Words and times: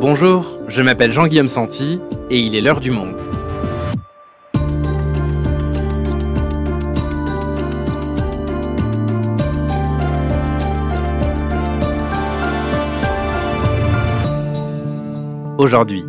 Bonjour, 0.00 0.60
je 0.68 0.80
m'appelle 0.80 1.10
Jean-Guillaume 1.10 1.48
Santi 1.48 1.98
et 2.30 2.38
il 2.38 2.54
est 2.54 2.60
l'heure 2.60 2.78
du 2.78 2.92
monde. 2.92 3.16
Aujourd'hui, 15.58 16.04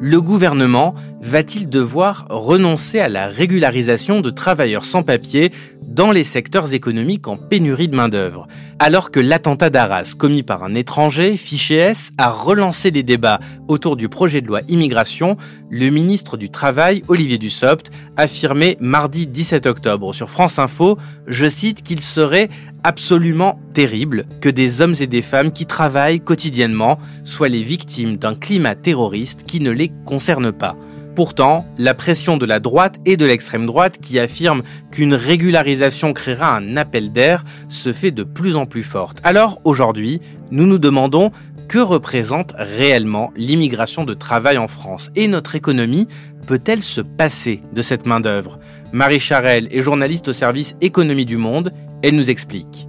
le 0.00 0.20
gouvernement 0.20 0.96
va-t-il 1.20 1.68
devoir 1.68 2.26
renoncer 2.30 3.00
à 3.00 3.08
la 3.08 3.26
régularisation 3.26 4.20
de 4.20 4.30
travailleurs 4.30 4.84
sans 4.84 5.02
papier 5.02 5.52
dans 5.82 6.12
les 6.12 6.24
secteurs 6.24 6.74
économiques 6.74 7.26
en 7.26 7.36
pénurie 7.36 7.88
de 7.88 7.96
main-d'œuvre. 7.96 8.46
Alors 8.78 9.10
que 9.10 9.18
l'attentat 9.18 9.70
d'Arras 9.70 10.14
commis 10.16 10.44
par 10.44 10.62
un 10.62 10.74
étranger, 10.74 11.36
fiché 11.36 11.74
S, 11.76 12.12
a 12.18 12.30
relancé 12.30 12.90
les 12.90 13.02
débats 13.02 13.40
autour 13.66 13.96
du 13.96 14.08
projet 14.08 14.40
de 14.40 14.46
loi 14.46 14.60
immigration, 14.68 15.36
le 15.70 15.90
ministre 15.90 16.36
du 16.36 16.50
Travail, 16.50 17.02
Olivier 17.08 17.38
Dussopt, 17.38 17.90
affirmait 18.16 18.76
mardi 18.80 19.26
17 19.26 19.66
octobre 19.66 20.14
sur 20.14 20.30
France 20.30 20.58
Info, 20.58 20.98
je 21.26 21.48
cite, 21.48 21.82
qu'il 21.82 22.00
serait 22.00 22.48
absolument 22.84 23.58
terrible 23.74 24.24
que 24.40 24.48
des 24.48 24.82
hommes 24.82 24.94
et 25.00 25.08
des 25.08 25.22
femmes 25.22 25.50
qui 25.50 25.66
travaillent 25.66 26.20
quotidiennement 26.20 26.98
soient 27.24 27.48
les 27.48 27.62
victimes 27.62 28.16
d'un 28.16 28.34
climat 28.34 28.76
terroriste 28.76 29.44
qui 29.44 29.60
ne 29.60 29.70
les 29.70 29.90
concerne 30.04 30.52
pas. 30.52 30.76
Pourtant, 31.18 31.66
la 31.78 31.94
pression 31.94 32.36
de 32.36 32.46
la 32.46 32.60
droite 32.60 33.00
et 33.04 33.16
de 33.16 33.26
l'extrême 33.26 33.66
droite 33.66 33.98
qui 34.00 34.20
affirment 34.20 34.62
qu'une 34.92 35.14
régularisation 35.14 36.12
créera 36.12 36.54
un 36.54 36.76
appel 36.76 37.10
d'air 37.10 37.42
se 37.68 37.92
fait 37.92 38.12
de 38.12 38.22
plus 38.22 38.54
en 38.54 38.66
plus 38.66 38.84
forte. 38.84 39.18
Alors 39.24 39.60
aujourd'hui, 39.64 40.20
nous 40.52 40.64
nous 40.64 40.78
demandons 40.78 41.32
que 41.68 41.80
représente 41.80 42.54
réellement 42.56 43.32
l'immigration 43.34 44.04
de 44.04 44.14
travail 44.14 44.58
en 44.58 44.68
France 44.68 45.10
et 45.16 45.26
notre 45.26 45.56
économie 45.56 46.06
peut-elle 46.46 46.82
se 46.82 47.00
passer 47.00 47.62
de 47.72 47.82
cette 47.82 48.06
main-d'œuvre? 48.06 48.60
Marie 48.92 49.18
Charelle 49.18 49.66
est 49.72 49.82
journaliste 49.82 50.28
au 50.28 50.32
service 50.32 50.76
Économie 50.80 51.26
du 51.26 51.36
Monde, 51.36 51.72
elle 52.04 52.14
nous 52.14 52.30
explique. 52.30 52.86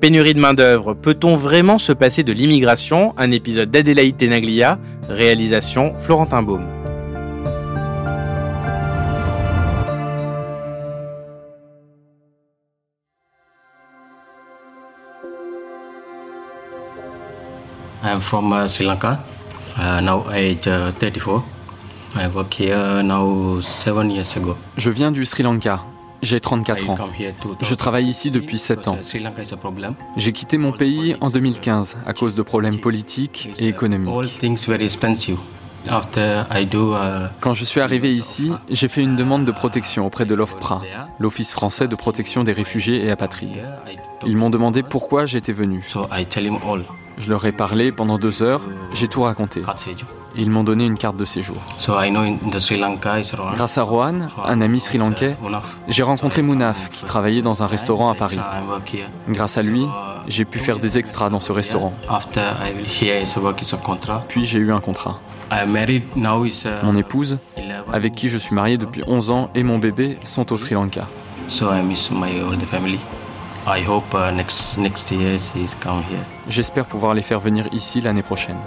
Pénurie 0.00 0.34
de 0.34 0.38
main-d'œuvre, 0.38 0.94
peut-on 0.94 1.34
vraiment 1.34 1.78
se 1.78 1.92
passer 1.92 2.22
de 2.22 2.32
l'immigration? 2.32 3.12
Un 3.16 3.32
épisode 3.32 3.72
d'Adélaïde 3.72 4.18
Tenaglia, 4.18 4.78
réalisation 5.08 5.94
Florentin 5.98 6.44
Baume. 6.44 6.75
I'm 18.04 18.20
from 18.20 18.52
uh, 18.52 18.68
Sri 18.68 18.86
Lanka. 18.86 19.18
Uh, 19.78 20.00
now 20.00 20.24
age 20.32 20.64
34. 20.64 21.34
Uh, 21.34 21.42
I 22.18 22.28
work 22.28 22.54
here 22.54 23.02
now 23.02 23.60
seven 23.60 24.10
years 24.10 24.36
ago. 24.36 24.56
Je 24.76 24.90
viens 24.90 25.12
du 25.12 25.24
Sri 25.24 25.42
Lanka. 25.42 25.80
J'ai 26.22 26.40
34 26.40 26.90
ans. 26.90 26.96
Je 27.60 27.74
travaille 27.74 28.06
ici 28.08 28.30
depuis 28.30 28.58
7 28.58 28.88
ans. 28.88 28.98
J'ai 30.16 30.32
quitté 30.32 30.58
mon 30.58 30.72
pays 30.72 31.14
en 31.20 31.30
2015 31.30 31.98
à 32.06 32.14
cause 32.14 32.34
de 32.34 32.42
problèmes 32.42 32.78
politiques 32.78 33.50
et 33.58 33.68
économiques. 33.68 34.40
Quand 37.40 37.52
je 37.52 37.64
suis 37.64 37.80
arrivé 37.80 38.10
ici, 38.10 38.50
j'ai 38.70 38.88
fait 38.88 39.02
une 39.02 39.14
demande 39.14 39.44
de 39.44 39.52
protection 39.52 40.06
auprès 40.06 40.24
de 40.24 40.34
l'OFPRA, 40.34 40.82
l'Office 41.18 41.52
français 41.52 41.86
de 41.86 41.94
protection 41.94 42.44
des 42.44 42.52
réfugiés 42.52 43.04
et 43.04 43.10
apatrides. 43.10 43.62
Ils 44.26 44.36
m'ont 44.36 44.50
demandé 44.50 44.82
pourquoi 44.82 45.26
j'étais 45.26 45.52
venu. 45.52 45.84
Je 47.18 47.30
leur 47.30 47.44
ai 47.46 47.52
parlé 47.52 47.92
pendant 47.92 48.18
deux 48.18 48.42
heures, 48.42 48.60
j'ai 48.92 49.08
tout 49.08 49.22
raconté. 49.22 49.62
Ils 50.38 50.50
m'ont 50.50 50.64
donné 50.64 50.84
une 50.84 50.98
carte 50.98 51.16
de 51.16 51.24
séjour. 51.24 51.56
Grâce 53.54 53.78
à 53.78 53.82
Rohan, 53.82 54.28
un 54.44 54.60
ami 54.60 54.80
sri-lankais, 54.80 55.36
j'ai 55.88 56.02
rencontré 56.02 56.42
Mounaf 56.42 56.90
qui 56.90 57.04
travaillait 57.06 57.40
dans 57.40 57.62
un 57.62 57.66
restaurant 57.66 58.10
à 58.10 58.14
Paris. 58.14 58.38
Grâce 59.30 59.56
à 59.56 59.62
lui, 59.62 59.86
j'ai 60.28 60.44
pu 60.44 60.58
faire 60.58 60.78
des 60.78 60.98
extras 60.98 61.30
dans 61.30 61.40
ce 61.40 61.52
restaurant. 61.52 61.94
Puis 64.28 64.46
j'ai 64.46 64.58
eu 64.58 64.72
un 64.72 64.80
contrat. 64.80 65.18
Mon 66.82 66.96
épouse, 66.96 67.38
avec 67.92 68.14
qui 68.14 68.28
je 68.28 68.36
suis 68.36 68.54
marié 68.54 68.76
depuis 68.76 69.02
11 69.06 69.30
ans, 69.30 69.50
et 69.54 69.62
mon 69.62 69.78
bébé 69.78 70.18
sont 70.22 70.52
au 70.52 70.56
Sri 70.58 70.74
Lanka. 70.74 71.06
J'espère 76.48 76.86
pouvoir 76.86 77.14
les 77.14 77.22
faire 77.22 77.40
venir 77.40 77.66
ici 77.72 78.00
l'année 78.00 78.22
prochaine. 78.22 78.58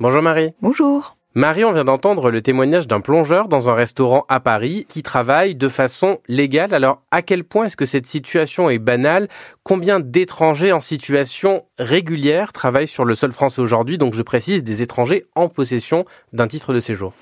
Bonjour 0.00 0.22
Marie. 0.22 0.54
Bonjour. 0.62 1.18
Marie, 1.34 1.66
on 1.66 1.72
vient 1.72 1.84
d'entendre 1.84 2.30
le 2.30 2.40
témoignage 2.40 2.88
d'un 2.88 3.02
plongeur 3.02 3.46
dans 3.46 3.68
un 3.68 3.74
restaurant 3.74 4.24
à 4.30 4.40
Paris 4.40 4.86
qui 4.88 5.02
travaille 5.02 5.54
de 5.54 5.68
façon 5.68 6.18
légale. 6.28 6.72
Alors, 6.72 7.02
à 7.10 7.20
quel 7.20 7.44
point 7.44 7.66
est-ce 7.66 7.76
que 7.76 7.84
cette 7.84 8.06
situation 8.06 8.70
est 8.70 8.78
banale? 8.78 9.28
Combien 9.64 10.00
d'étrangers 10.00 10.72
en 10.72 10.80
situation 10.80 11.66
régulière 11.78 12.54
travaillent 12.54 12.88
sur 12.88 13.04
le 13.04 13.14
sol 13.14 13.32
français 13.32 13.60
aujourd'hui? 13.60 13.98
Donc, 13.98 14.14
je 14.14 14.22
précise, 14.22 14.64
des 14.64 14.80
étrangers 14.80 15.26
en 15.34 15.50
possession 15.50 16.06
d'un 16.32 16.48
titre 16.48 16.72
de 16.72 16.80
séjour. 16.80 17.12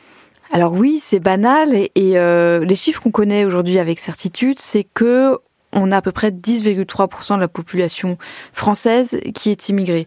Alors 0.53 0.73
oui, 0.73 0.99
c'est 1.01 1.21
banal 1.21 1.75
et, 1.75 2.19
euh, 2.19 2.65
les 2.65 2.77
chiffres 2.77 3.03
qu'on 3.03 3.11
connaît 3.11 3.45
aujourd'hui 3.45 3.79
avec 3.79 3.99
certitude, 3.99 4.59
c'est 4.59 4.85
que 4.85 5.39
on 5.77 5.91
a 5.91 5.97
à 5.97 6.03
peu 6.03 6.13
près 6.13 6.31
10,3% 6.31 7.35
de 7.35 7.41
la 7.41 7.49
population 7.49 8.17
française 8.53 9.21
qui 9.35 9.51
est 9.51 9.69
immigrée. 9.69 10.07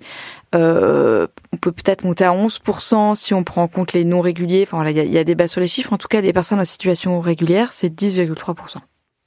Euh, 0.55 1.27
on 1.51 1.57
peut 1.57 1.73
peut-être 1.73 2.05
monter 2.05 2.23
à 2.23 2.31
11% 2.31 3.15
si 3.15 3.33
on 3.33 3.43
prend 3.43 3.63
en 3.63 3.67
compte 3.67 3.91
les 3.91 4.05
non 4.05 4.21
réguliers. 4.21 4.65
Enfin 4.69 4.87
il 4.87 4.95
y, 4.95 5.17
a 5.17 5.23
débat 5.25 5.49
sur 5.49 5.59
les 5.59 5.67
chiffres. 5.67 5.91
En 5.91 5.97
tout 5.97 6.07
cas, 6.07 6.21
les 6.21 6.31
personnes 6.31 6.61
en 6.61 6.65
situation 6.65 7.19
régulière, 7.19 7.73
c'est 7.73 7.89
10,3%. 7.89 8.77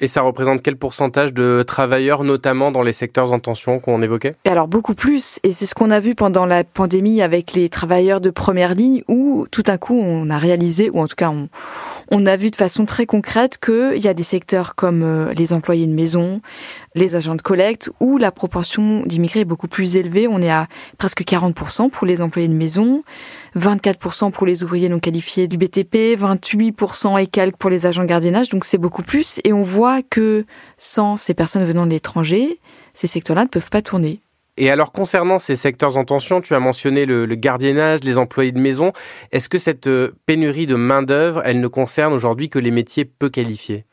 Et 0.00 0.09
ça 0.09 0.22
représente 0.22 0.62
quel 0.62 0.77
pourcentage 0.77 1.34
de 1.34 1.62
travailleurs, 1.62 2.25
notamment 2.25 2.72
dans 2.72 2.83
les 2.83 2.93
secteurs 2.93 3.33
en 3.33 3.38
tension 3.38 3.81
qu'on 3.81 4.03
évoquait? 4.03 4.34
Alors 4.47 4.69
beaucoup 4.69 4.94
plus, 4.94 5.38
et 5.43 5.53
c'est 5.53 5.66
ce 5.66 5.75
qu'on 5.75 5.91
a 5.91 6.00
vu 6.00 6.15
pendant 6.15 6.47
la 6.47 6.65
pandémie 6.65 7.21
avec 7.21 7.53
les 7.53 7.69
travailleurs 7.69 8.21
de 8.21 8.31
première 8.31 8.75
ligne, 8.75 9.03
où 9.09 9.47
tout 9.50 9.65
à 9.66 9.78
coup 9.78 10.00
on 10.00 10.31
a 10.31 10.39
réalisé, 10.39 10.91
ou 10.91 11.00
en 11.00 11.06
tout 11.06 11.16
cas 11.16 11.31
on, 11.31 11.49
on 12.10 12.27
a 12.27 12.37
vu 12.37 12.50
de 12.50 12.56
façon 12.56 12.87
très 12.87 13.06
concrète 13.06 13.59
qu'il 13.59 13.99
y 14.03 14.09
a 14.09 14.15
des 14.15 14.22
secteurs 14.22 14.75
comme 14.75 15.03
euh, 15.03 15.33
les 15.34 15.53
employés 15.53 15.87
de 15.87 15.93
maison, 15.93 16.41
les 16.94 17.15
agents 17.15 17.34
de 17.34 17.43
collecte, 17.43 17.91
où 18.00 18.19
la 18.19 18.33
proportion 18.33 19.03
d'immigrés 19.05 19.41
est 19.41 19.44
beaucoup 19.44 19.69
plus 19.69 19.97
élevée. 19.97 20.27
On 20.27 20.41
est 20.41 20.50
à 20.50 20.66
presque 20.99 21.22
40% 21.22 21.91
pour 21.91 22.06
les 22.06 22.22
employés 22.22 22.49
de 22.49 22.55
maison, 22.55 23.05
24% 23.56 24.31
pour 24.31 24.47
les 24.47 24.62
ouvriers 24.65 24.88
non 24.88 24.99
qualifiés 24.99 25.49
du 25.49 25.59
BTP, 25.59 26.19
28% 26.19 27.21
et 27.21 27.27
quelques 27.27 27.56
pour 27.56 27.71
les 27.71 27.87
agents 27.87 28.03
de 28.03 28.09
gardiennage. 28.09 28.49
Donc 28.49 28.65
c'est 28.65 28.78
beaucoup 28.78 29.03
plus. 29.03 29.41
Et 29.44 29.53
on 29.53 29.62
voit 29.62 30.03
que 30.03 30.44
sans 30.78 31.16
ces 31.16 31.34
personnes 31.34 31.65
venant 31.65 31.87
de 31.87 31.91
l'étranger, 31.91 32.59
ces 32.94 33.06
secteurs-là 33.06 33.44
ne 33.44 33.49
peuvent 33.49 33.71
pas 33.71 33.83
tourner. 33.83 34.21
Et 34.56 34.71
alors 34.71 34.93
concernant 34.93 35.39
ces 35.39 35.56
secteurs 35.56 35.97
en 35.97 36.05
tension, 36.05 36.41
tu 36.41 36.55
as 36.55 36.60
mentionné 36.60 37.06
le, 37.06 37.25
le 37.25 37.34
gardiennage, 37.34 38.00
les 38.05 38.19
employés 38.19 38.53
de 38.53 38.60
maison. 38.60 38.93
Est-ce 39.33 39.49
que 39.49 39.59
cette 39.59 39.87
euh, 39.87 40.12
pénurie 40.27 40.66
de 40.66 40.75
main-d'œuvre, 40.75 41.41
elle 41.44 41.60
ne 41.60 41.69
concerne 41.69 42.12
aujourd'hui 42.12 42.50
que 42.50 42.59
les 42.59 42.71
métiers 42.71 43.06
peu 43.06 43.31
qualifiés? 43.31 43.87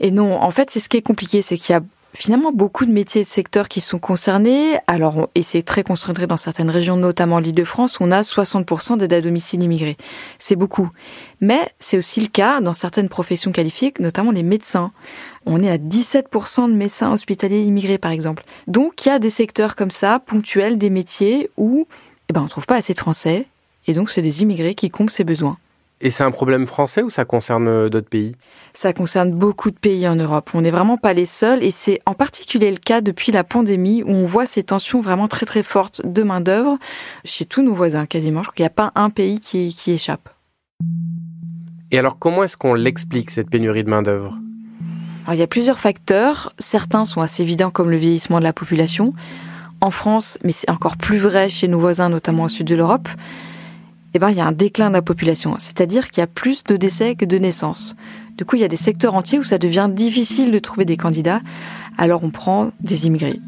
Et 0.00 0.10
non, 0.10 0.40
en 0.40 0.50
fait, 0.50 0.70
c'est 0.70 0.80
ce 0.80 0.88
qui 0.88 0.96
est 0.96 1.02
compliqué, 1.02 1.42
c'est 1.42 1.56
qu'il 1.56 1.72
y 1.72 1.76
a 1.76 1.82
finalement 2.14 2.52
beaucoup 2.52 2.86
de 2.86 2.90
métiers 2.90 3.20
et 3.20 3.24
de 3.24 3.28
secteurs 3.28 3.68
qui 3.68 3.80
sont 3.80 3.98
concernés. 3.98 4.78
Alors, 4.86 5.28
et 5.34 5.42
c'est 5.42 5.62
très 5.62 5.82
concentré 5.82 6.26
dans 6.26 6.36
certaines 6.36 6.70
régions, 6.70 6.96
notamment 6.96 7.38
l'Île-de-France, 7.38 7.98
on 8.00 8.10
a 8.10 8.22
60% 8.22 8.98
d'aides 8.98 9.12
à 9.12 9.20
domicile 9.20 9.62
immigrés. 9.62 9.96
C'est 10.38 10.56
beaucoup. 10.56 10.90
Mais 11.40 11.60
c'est 11.78 11.98
aussi 11.98 12.20
le 12.20 12.28
cas 12.28 12.60
dans 12.60 12.74
certaines 12.74 13.08
professions 13.08 13.52
qualifiées, 13.52 13.92
notamment 14.00 14.32
les 14.32 14.42
médecins. 14.42 14.90
On 15.46 15.62
est 15.62 15.70
à 15.70 15.78
17% 15.78 16.68
de 16.68 16.74
médecins 16.74 17.12
hospitaliers 17.12 17.62
immigrés, 17.62 17.98
par 17.98 18.10
exemple. 18.10 18.44
Donc, 18.66 19.06
il 19.06 19.08
y 19.08 19.12
a 19.12 19.18
des 19.18 19.30
secteurs 19.30 19.76
comme 19.76 19.90
ça, 19.90 20.18
ponctuels, 20.18 20.78
des 20.78 20.90
métiers 20.90 21.50
où 21.56 21.86
eh 22.28 22.32
ben, 22.32 22.40
on 22.40 22.44
ne 22.44 22.48
trouve 22.48 22.66
pas 22.66 22.76
assez 22.76 22.92
de 22.92 22.98
Français. 22.98 23.46
Et 23.86 23.94
donc, 23.94 24.10
c'est 24.10 24.22
des 24.22 24.42
immigrés 24.42 24.74
qui 24.74 24.90
comblent 24.90 25.10
ces 25.10 25.24
besoins. 25.24 25.56
Et 26.00 26.10
c'est 26.10 26.22
un 26.22 26.30
problème 26.30 26.66
français 26.66 27.02
ou 27.02 27.10
ça 27.10 27.24
concerne 27.24 27.66
euh, 27.66 27.88
d'autres 27.88 28.08
pays? 28.08 28.36
Ça 28.72 28.92
concerne 28.92 29.32
beaucoup 29.32 29.70
de 29.72 29.78
pays 29.78 30.06
en 30.06 30.14
Europe. 30.14 30.50
On 30.54 30.60
n'est 30.60 30.70
vraiment 30.70 30.96
pas 30.96 31.12
les 31.12 31.26
seuls 31.26 31.62
et 31.64 31.72
c'est 31.72 32.00
en 32.06 32.14
particulier 32.14 32.70
le 32.70 32.76
cas 32.76 33.00
depuis 33.00 33.32
la 33.32 33.42
pandémie 33.42 34.04
où 34.04 34.10
on 34.10 34.24
voit 34.24 34.46
ces 34.46 34.62
tensions 34.62 35.00
vraiment 35.00 35.26
très 35.26 35.44
très 35.44 35.64
fortes 35.64 36.02
de 36.04 36.22
main-d'œuvre 36.22 36.78
chez 37.24 37.44
tous 37.44 37.62
nos 37.62 37.74
voisins 37.74 38.06
quasiment. 38.06 38.42
Je 38.42 38.48
crois 38.48 38.54
qu'il 38.54 38.62
n'y 38.62 38.68
a 38.68 38.70
pas 38.70 38.92
un 38.94 39.10
pays 39.10 39.40
qui, 39.40 39.74
qui 39.74 39.90
échappe. 39.90 40.28
Et 41.90 41.98
alors 41.98 42.18
comment 42.18 42.44
est-ce 42.44 42.56
qu'on 42.56 42.74
l'explique 42.74 43.30
cette 43.30 43.50
pénurie 43.50 43.82
de 43.82 43.90
main-d'œuvre? 43.90 44.38
Alors, 45.28 45.34
il 45.34 45.40
y 45.40 45.42
a 45.42 45.46
plusieurs 45.46 45.78
facteurs. 45.78 46.54
Certains 46.58 47.04
sont 47.04 47.20
assez 47.20 47.42
évidents 47.42 47.70
comme 47.70 47.90
le 47.90 47.98
vieillissement 47.98 48.38
de 48.38 48.44
la 48.44 48.54
population. 48.54 49.12
En 49.82 49.90
France, 49.90 50.38
mais 50.42 50.52
c'est 50.52 50.70
encore 50.70 50.96
plus 50.96 51.18
vrai 51.18 51.50
chez 51.50 51.68
nos 51.68 51.78
voisins, 51.78 52.08
notamment 52.08 52.44
au 52.44 52.48
sud 52.48 52.66
de 52.66 52.74
l'Europe, 52.74 53.08
eh 54.14 54.18
ben, 54.18 54.30
il 54.30 54.36
y 54.36 54.40
a 54.40 54.46
un 54.46 54.52
déclin 54.52 54.88
de 54.88 54.94
la 54.94 55.02
population, 55.02 55.56
c'est-à-dire 55.58 56.10
qu'il 56.10 56.20
y 56.20 56.24
a 56.24 56.26
plus 56.26 56.64
de 56.64 56.76
décès 56.76 57.14
que 57.14 57.24
de 57.24 57.38
naissances. 57.38 57.94
Du 58.36 58.44
coup, 58.44 58.56
il 58.56 58.62
y 58.62 58.64
a 58.64 58.68
des 58.68 58.76
secteurs 58.76 59.14
entiers 59.14 59.38
où 59.38 59.44
ça 59.44 59.58
devient 59.58 59.88
difficile 59.92 60.50
de 60.50 60.58
trouver 60.58 60.84
des 60.84 60.96
candidats, 60.96 61.40
alors 61.98 62.24
on 62.24 62.30
prend 62.30 62.70
des 62.80 63.06
immigrés. 63.06 63.40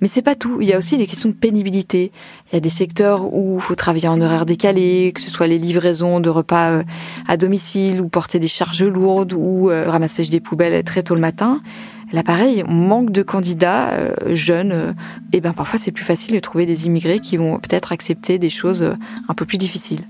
Mais 0.00 0.08
c'est 0.08 0.22
pas 0.22 0.34
tout. 0.34 0.60
Il 0.60 0.68
y 0.68 0.72
a 0.72 0.78
aussi 0.78 0.96
les 0.96 1.06
questions 1.06 1.30
de 1.30 1.34
pénibilité. 1.34 2.12
Il 2.50 2.54
y 2.54 2.58
a 2.58 2.60
des 2.60 2.68
secteurs 2.68 3.32
où 3.32 3.56
il 3.56 3.62
faut 3.62 3.74
travailler 3.74 4.08
en 4.08 4.20
horaire 4.20 4.44
décalé, 4.44 5.12
que 5.14 5.20
ce 5.20 5.30
soit 5.30 5.46
les 5.46 5.58
livraisons 5.58 6.20
de 6.20 6.28
repas 6.28 6.72
euh, 6.72 6.82
à 7.26 7.36
domicile 7.36 8.00
ou 8.00 8.08
porter 8.08 8.38
des 8.38 8.48
charges 8.48 8.82
lourdes 8.82 9.32
ou 9.32 9.70
euh, 9.70 9.88
ramasser 9.88 10.24
des 10.24 10.40
poubelles 10.40 10.84
très 10.84 11.02
tôt 11.02 11.14
le 11.14 11.22
matin. 11.22 11.60
Là, 12.14 12.22
pareil, 12.22 12.62
on 12.68 12.72
manque 12.72 13.10
de 13.10 13.22
candidats 13.22 13.90
euh, 13.90 14.14
jeunes. 14.34 14.94
et 15.32 15.40
ben 15.40 15.52
parfois, 15.52 15.80
c'est 15.80 15.90
plus 15.90 16.04
facile 16.04 16.34
de 16.34 16.38
trouver 16.38 16.64
des 16.64 16.86
immigrés 16.86 17.18
qui 17.18 17.36
vont 17.36 17.58
peut-être 17.58 17.90
accepter 17.90 18.38
des 18.38 18.50
choses 18.50 18.88
un 19.28 19.34
peu 19.34 19.44
plus 19.44 19.58
difficiles. 19.58 20.04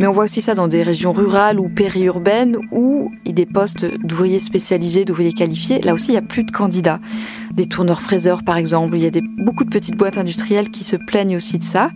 Mais 0.00 0.06
on 0.08 0.12
voit 0.12 0.24
aussi 0.24 0.40
ça 0.40 0.54
dans 0.54 0.66
des 0.66 0.82
régions 0.82 1.12
rurales 1.12 1.60
ou 1.60 1.68
périurbaines 1.68 2.56
où 2.72 3.12
il 3.24 3.28
y 3.28 3.30
a 3.30 3.34
des 3.34 3.46
postes 3.46 3.84
d'ouvriers 4.04 4.40
spécialisés, 4.40 5.04
d'ouvriers 5.04 5.32
qualifiés. 5.32 5.80
Là 5.80 5.94
aussi, 5.94 6.08
il 6.08 6.12
n'y 6.12 6.18
a 6.18 6.22
plus 6.22 6.42
de 6.42 6.50
candidats. 6.50 6.98
Des 7.52 7.66
tourneurs-fraiseurs, 7.66 8.42
par 8.42 8.56
exemple. 8.56 8.96
Il 8.96 9.02
y 9.02 9.06
a 9.06 9.20
beaucoup 9.38 9.64
de 9.64 9.70
petites 9.70 9.96
boîtes 9.96 10.18
industrielles 10.18 10.70
qui 10.70 10.82
se 10.82 10.96
plaignent 10.96 11.36
aussi 11.36 11.58
de 11.58 11.64
ça. 11.64 11.90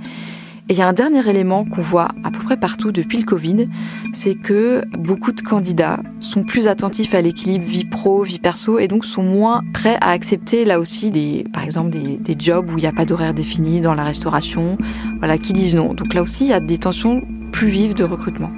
Et 0.68 0.74
il 0.74 0.78
y 0.78 0.82
a 0.82 0.88
un 0.88 0.92
dernier 0.92 1.28
élément 1.28 1.64
qu'on 1.64 1.82
voit 1.82 2.08
à 2.22 2.30
peu 2.30 2.38
près 2.38 2.56
partout 2.56 2.92
depuis 2.92 3.18
le 3.18 3.24
Covid, 3.24 3.68
c'est 4.12 4.34
que 4.34 4.84
beaucoup 4.96 5.32
de 5.32 5.40
candidats 5.40 6.00
sont 6.20 6.44
plus 6.44 6.68
attentifs 6.68 7.14
à 7.14 7.20
l'équilibre 7.20 7.64
vie 7.64 7.84
pro, 7.84 8.22
vie 8.22 8.38
perso, 8.38 8.78
et 8.78 8.88
donc 8.88 9.04
sont 9.04 9.24
moins 9.24 9.62
prêts 9.72 9.98
à 10.00 10.10
accepter 10.10 10.64
là 10.64 10.78
aussi 10.78 11.10
des, 11.10 11.44
par 11.52 11.64
exemple 11.64 11.90
des, 11.90 12.16
des 12.16 12.36
jobs 12.38 12.70
où 12.70 12.78
il 12.78 12.82
n'y 12.82 12.86
a 12.86 12.92
pas 12.92 13.04
d'horaire 13.04 13.34
défini 13.34 13.80
dans 13.80 13.94
la 13.94 14.04
restauration, 14.04 14.78
voilà, 15.18 15.36
qui 15.36 15.52
disent 15.52 15.74
non. 15.74 15.94
Donc 15.94 16.14
là 16.14 16.22
aussi, 16.22 16.44
il 16.44 16.50
y 16.50 16.54
a 16.54 16.60
des 16.60 16.78
tensions 16.78 17.22
plus 17.50 17.68
vive 17.68 17.94
de 17.94 18.04
recrutement. 18.04 18.50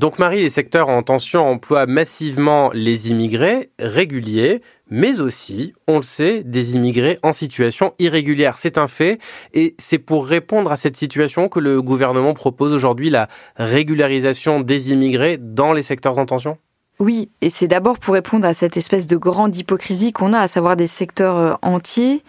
Donc 0.00 0.18
Marie, 0.18 0.40
les 0.40 0.48
secteurs 0.48 0.88
en 0.88 1.02
tension 1.02 1.46
emploient 1.46 1.84
massivement 1.84 2.70
les 2.72 3.10
immigrés 3.10 3.68
réguliers, 3.78 4.62
mais 4.88 5.20
aussi, 5.20 5.74
on 5.86 5.98
le 5.98 6.02
sait, 6.02 6.42
des 6.42 6.74
immigrés 6.74 7.18
en 7.22 7.34
situation 7.34 7.92
irrégulière. 7.98 8.56
C'est 8.56 8.78
un 8.78 8.88
fait, 8.88 9.18
et 9.52 9.74
c'est 9.76 9.98
pour 9.98 10.26
répondre 10.26 10.72
à 10.72 10.78
cette 10.78 10.96
situation 10.96 11.50
que 11.50 11.60
le 11.60 11.82
gouvernement 11.82 12.32
propose 12.32 12.72
aujourd'hui 12.72 13.10
la 13.10 13.28
régularisation 13.56 14.60
des 14.60 14.90
immigrés 14.90 15.36
dans 15.38 15.74
les 15.74 15.82
secteurs 15.82 16.16
en 16.16 16.24
tension 16.24 16.56
oui, 16.98 17.30
et 17.40 17.48
c'est 17.48 17.66
d'abord 17.66 17.98
pour 17.98 18.12
répondre 18.12 18.46
à 18.46 18.52
cette 18.52 18.76
espèce 18.76 19.06
de 19.06 19.16
grande 19.16 19.56
hypocrisie 19.56 20.12
qu'on 20.12 20.34
a, 20.34 20.38
à 20.38 20.48
savoir 20.48 20.76
des 20.76 20.86
secteurs 20.86 21.36
euh, 21.38 21.54
entiers 21.62 22.22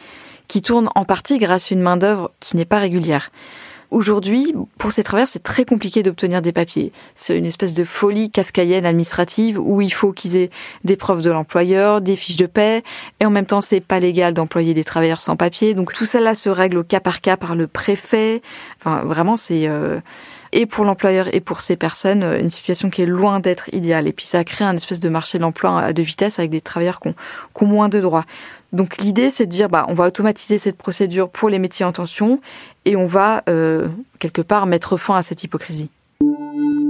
qui 0.48 0.62
tournent 0.62 0.90
en 0.96 1.04
partie 1.04 1.40
grâce 1.40 1.72
à 1.72 1.76
une 1.76 1.82
main-d'œuvre 1.82 2.32
qui 2.40 2.56
n'est 2.56 2.64
pas 2.64 2.80
régulière. 2.80 3.32
Aujourd'hui, 3.92 4.54
pour 4.78 4.94
ces 4.94 5.04
travailleurs, 5.04 5.28
c'est 5.28 5.44
très 5.44 5.66
compliqué 5.66 6.02
d'obtenir 6.02 6.42
des 6.42 6.54
papiers. 6.54 6.94
C'est 7.14 7.38
une 7.38 7.46
espèce 7.46 7.74
de 7.74 7.84
folie 7.84 8.32
kafkaïenne 8.32 8.86
administrative 8.86 9.60
où 9.60 9.82
il 9.82 9.92
faut 9.92 10.14
qu'ils 10.14 10.38
aient 10.38 10.50
des 10.86 10.96
preuves 10.96 11.22
de 11.22 11.30
l'employeur, 11.30 12.00
des 12.00 12.16
fiches 12.16 12.38
de 12.38 12.46
paie, 12.46 12.84
et 13.20 13.26
en 13.26 13.30
même 13.30 13.46
temps, 13.46 13.60
c'est 13.60 13.82
pas 13.82 14.00
légal 14.00 14.34
d'employer 14.34 14.74
des 14.74 14.86
travailleurs 14.86 15.20
sans 15.20 15.36
papier. 15.36 15.74
Donc 15.74 15.92
tout 15.92 16.06
cela 16.06 16.36
se 16.36 16.48
règle 16.50 16.78
au 16.78 16.84
cas 16.86 17.02
par 17.02 17.20
cas 17.20 17.36
par 17.36 17.54
le 17.54 17.68
préfet. 17.68 18.42
Enfin, 18.80 19.02
vraiment, 19.04 19.36
c'est 19.36 19.68
euh, 19.68 20.00
et 20.54 20.66
pour 20.66 20.86
l'employeur 20.86 21.34
et 21.34 21.40
pour 21.40 21.62
ces 21.62 21.76
personnes 21.76 22.24
une 22.24 22.50
situation 22.50 22.90
qui 22.90 23.02
est 23.02 23.06
loin 23.06 23.40
d'être 23.40 23.74
idéale. 23.74 24.08
Et 24.08 24.12
puis 24.12 24.26
ça 24.26 24.44
crée 24.44 24.66
un 24.66 24.76
espèce 24.76 25.00
de 25.00 25.10
marché 25.10 25.38
de 25.38 25.44
l'emploi 25.44 25.80
à 25.80 25.94
deux 25.94 26.04
vitesses 26.04 26.40
avec 26.40 26.52
des 26.52 26.62
travailleurs 26.62 27.00
qui 27.00 27.10
ont, 27.10 27.16
qui 27.56 27.64
ont 27.64 27.68
moins 27.68 27.90
de 27.90 28.00
droits. 28.00 28.26
Donc 28.74 28.98
l'idée, 28.98 29.30
c'est 29.30 29.46
de 29.46 29.52
dire, 29.52 29.70
bah, 29.70 29.86
on 29.90 29.94
va 29.94 30.08
automatiser 30.08 30.58
cette 30.58 30.78
procédure 30.78 31.30
pour 31.30 31.50
les 31.50 31.60
métiers 31.60 31.86
en 31.86 31.92
tension 31.92 32.40
et 32.86 32.96
on 32.96 33.06
va 33.06 33.44
euh, 33.50 33.88
quelque 34.20 34.42
part 34.42 34.66
mettre 34.66 34.98
fin 34.98 35.16
à 35.16 35.24
cette 35.24 35.44
hypocrisie. 35.44 35.90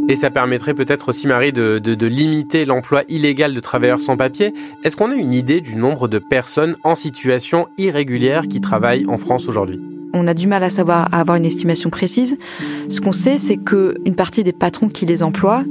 Et 0.09 0.15
ça 0.15 0.29
permettrait 0.29 0.73
peut-être 0.73 1.09
aussi, 1.09 1.27
Marie, 1.27 1.53
de, 1.53 1.79
de 1.79 2.07
limiter 2.07 2.65
l'emploi 2.65 3.03
illégal 3.07 3.53
de 3.53 3.59
travailleurs 3.59 3.99
sans 3.99 4.17
papier. 4.17 4.53
Est-ce 4.83 4.97
qu'on 4.97 5.11
a 5.11 5.15
une 5.15 5.33
idée 5.33 5.61
du 5.61 5.75
nombre 5.75 6.07
de 6.07 6.19
personnes 6.19 6.75
en 6.83 6.95
situation 6.95 7.67
irrégulière 7.77 8.47
qui 8.47 8.61
travaillent 8.61 9.05
en 9.07 9.17
France 9.17 9.47
aujourd'hui? 9.47 9.79
On 10.13 10.27
a 10.27 10.33
du 10.33 10.47
mal 10.47 10.63
à 10.63 10.69
savoir, 10.69 11.07
à 11.13 11.19
avoir 11.19 11.37
une 11.37 11.45
estimation 11.45 11.89
précise. 11.89 12.37
Ce 12.89 13.01
qu'on 13.01 13.11
sait, 13.11 13.37
c'est 13.37 13.57
qu'une 13.57 14.15
partie 14.15 14.43
des 14.43 14.51
patrons 14.53 14.89
qui 14.89 15.05
les 15.05 15.23
emploient, 15.23 15.63